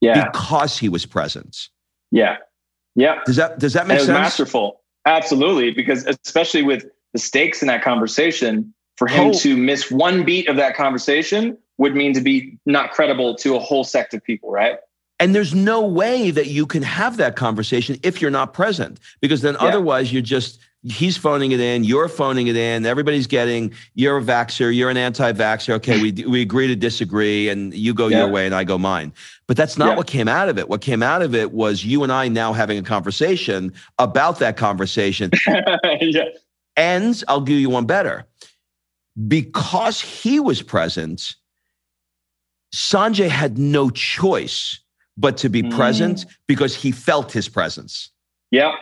[0.00, 1.68] yeah, because he was present.
[2.10, 2.36] yeah,
[2.94, 3.20] yeah.
[3.26, 4.18] Does that does that And make it was sense?
[4.18, 4.80] masterful.
[5.06, 5.70] Absolutely.
[5.70, 9.32] Because especially with the stakes in that conversation, for him Oh.
[9.38, 13.58] to miss one beat of that conversation would mean to be not credible to a
[13.58, 14.78] whole sect of people, right?
[15.20, 19.40] And there's no way that you can have that conversation if you're not present, because
[19.42, 19.68] then Yeah.
[19.68, 20.58] otherwise you're just
[20.90, 24.96] he's phoning it in, you're phoning it in, everybody's getting you're a vaxxer, you're an
[24.96, 25.74] anti-vaxxer.
[25.74, 28.18] Okay, we we agree to disagree, and you go Yeah.
[28.20, 29.12] your way and I go mine.
[29.46, 29.96] But that's not Yeah.
[29.96, 30.68] what came out of it.
[30.68, 34.56] What came out of it was you and I now having a conversation about that
[34.56, 35.30] conversation.
[36.00, 36.24] yeah.
[36.76, 38.24] and I'll give you one better.
[39.26, 41.34] Because he was present,
[42.74, 44.78] Sanjay had no choice
[45.16, 45.74] but to be Mm.
[45.74, 48.10] present because he felt his presence.
[48.52, 48.72] Yeah.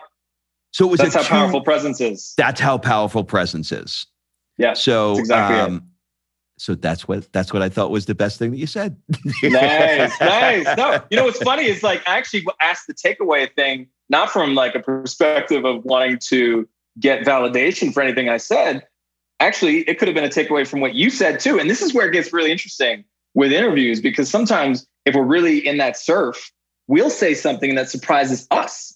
[0.76, 2.34] So it was That's a how two- powerful presence is.
[2.36, 4.06] That's how powerful presence is.
[4.58, 4.74] Yeah.
[4.74, 5.86] So that's exactly um,
[6.58, 8.94] so that's what that's what I thought was the best thing that you said.
[9.42, 10.76] nice, nice.
[10.76, 14.54] No, you know what's funny is like I actually asked the takeaway thing, not from
[14.54, 16.68] like a perspective of wanting to
[17.00, 18.86] get validation for anything I said.
[19.40, 21.58] Actually, it could have been a takeaway from what you said too.
[21.58, 23.02] And this is where it gets really interesting
[23.32, 26.52] with interviews because sometimes if we're really in that surf,
[26.86, 28.92] we'll say something that surprises us.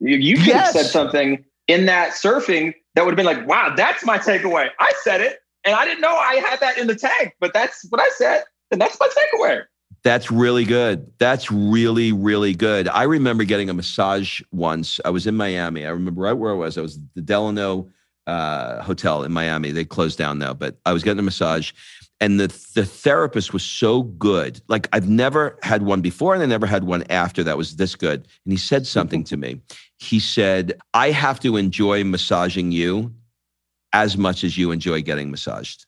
[0.00, 3.74] You, you could have said something in that surfing that would have been like, wow,
[3.76, 4.68] that's my takeaway.
[4.80, 5.38] I said it.
[5.64, 8.44] And I didn't know I had that in the tag, but that's what I said.
[8.70, 9.62] And that's my takeaway.
[10.02, 11.12] That's really good.
[11.18, 12.88] That's really, really good.
[12.88, 14.98] I remember getting a massage once.
[15.04, 15.84] I was in Miami.
[15.84, 16.78] I remember right where I was.
[16.78, 17.90] I was at the Delano
[18.26, 19.72] uh, Hotel in Miami.
[19.72, 21.72] They closed down now, but I was getting a massage.
[22.22, 24.60] And the, the therapist was so good.
[24.68, 27.94] Like I've never had one before, and I never had one after that was this
[27.94, 28.26] good.
[28.44, 29.60] And he said something to me.
[30.00, 33.12] He said, I have to enjoy massaging you
[33.92, 35.84] as much as you enjoy getting massaged.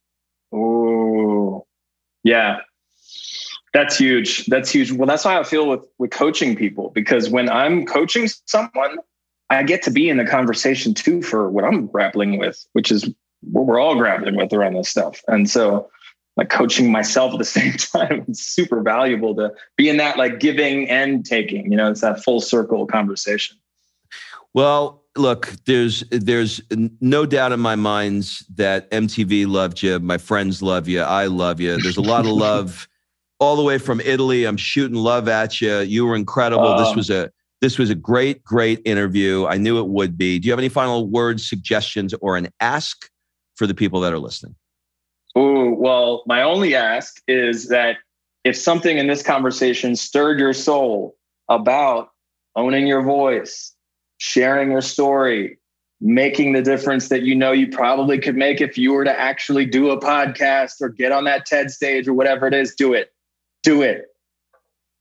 [0.52, 1.66] Oh,
[2.22, 2.58] yeah.
[3.72, 4.44] That's huge.
[4.46, 4.92] That's huge.
[4.92, 8.98] Well, that's how I feel with with coaching people because when I'm coaching someone,
[9.48, 13.08] I get to be in the conversation too for what I'm grappling with, which is
[13.40, 15.22] what we're all grappling with around this stuff.
[15.26, 15.88] And so,
[16.36, 20.38] like coaching myself at the same time, it's super valuable to be in that like
[20.38, 21.70] giving and taking.
[21.70, 23.56] You know, it's that full circle conversation.
[24.54, 26.60] Well, look, there's there's
[27.00, 29.98] no doubt in my mind that MTV loved you.
[29.98, 31.00] My friends love you.
[31.00, 31.80] I love you.
[31.80, 32.88] There's a lot of love
[33.40, 34.44] all the way from Italy.
[34.44, 35.78] I'm shooting love at you.
[35.80, 36.76] You were incredible.
[36.76, 37.30] this Um, was a
[37.60, 39.46] this was a great, great interview.
[39.46, 40.38] I knew it would be.
[40.38, 43.08] Do you have any final words, suggestions, or an ask
[43.54, 44.56] for the people that are listening?
[45.38, 47.98] Ooh, well, my only ask is that
[48.44, 51.16] if something in this conversation stirred your soul
[51.48, 52.10] about
[52.56, 53.72] owning your voice,
[54.22, 55.58] sharing your story,
[56.00, 59.66] making the difference that you know you probably could make if you were to actually
[59.66, 63.12] do a podcast or get on that TED stage or whatever it is, do it.
[63.64, 64.04] Do it.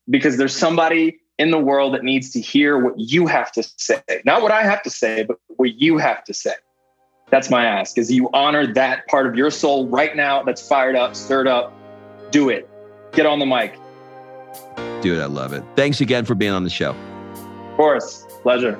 [0.10, 4.02] Because there's somebody in the world that needs to hear what you have to say.
[4.26, 6.56] Not what I have to say, but what you have to say.
[7.30, 10.96] That's my ask is you honor that part of your soul right now that's fired
[10.96, 11.72] up, stirred up.
[12.32, 12.68] Do it.
[13.12, 13.76] Get on the mic.
[15.04, 15.64] Dude, I love it.
[15.76, 16.96] Thanks again for being on the show.
[17.70, 18.26] Of course.
[18.42, 18.80] Pleasure.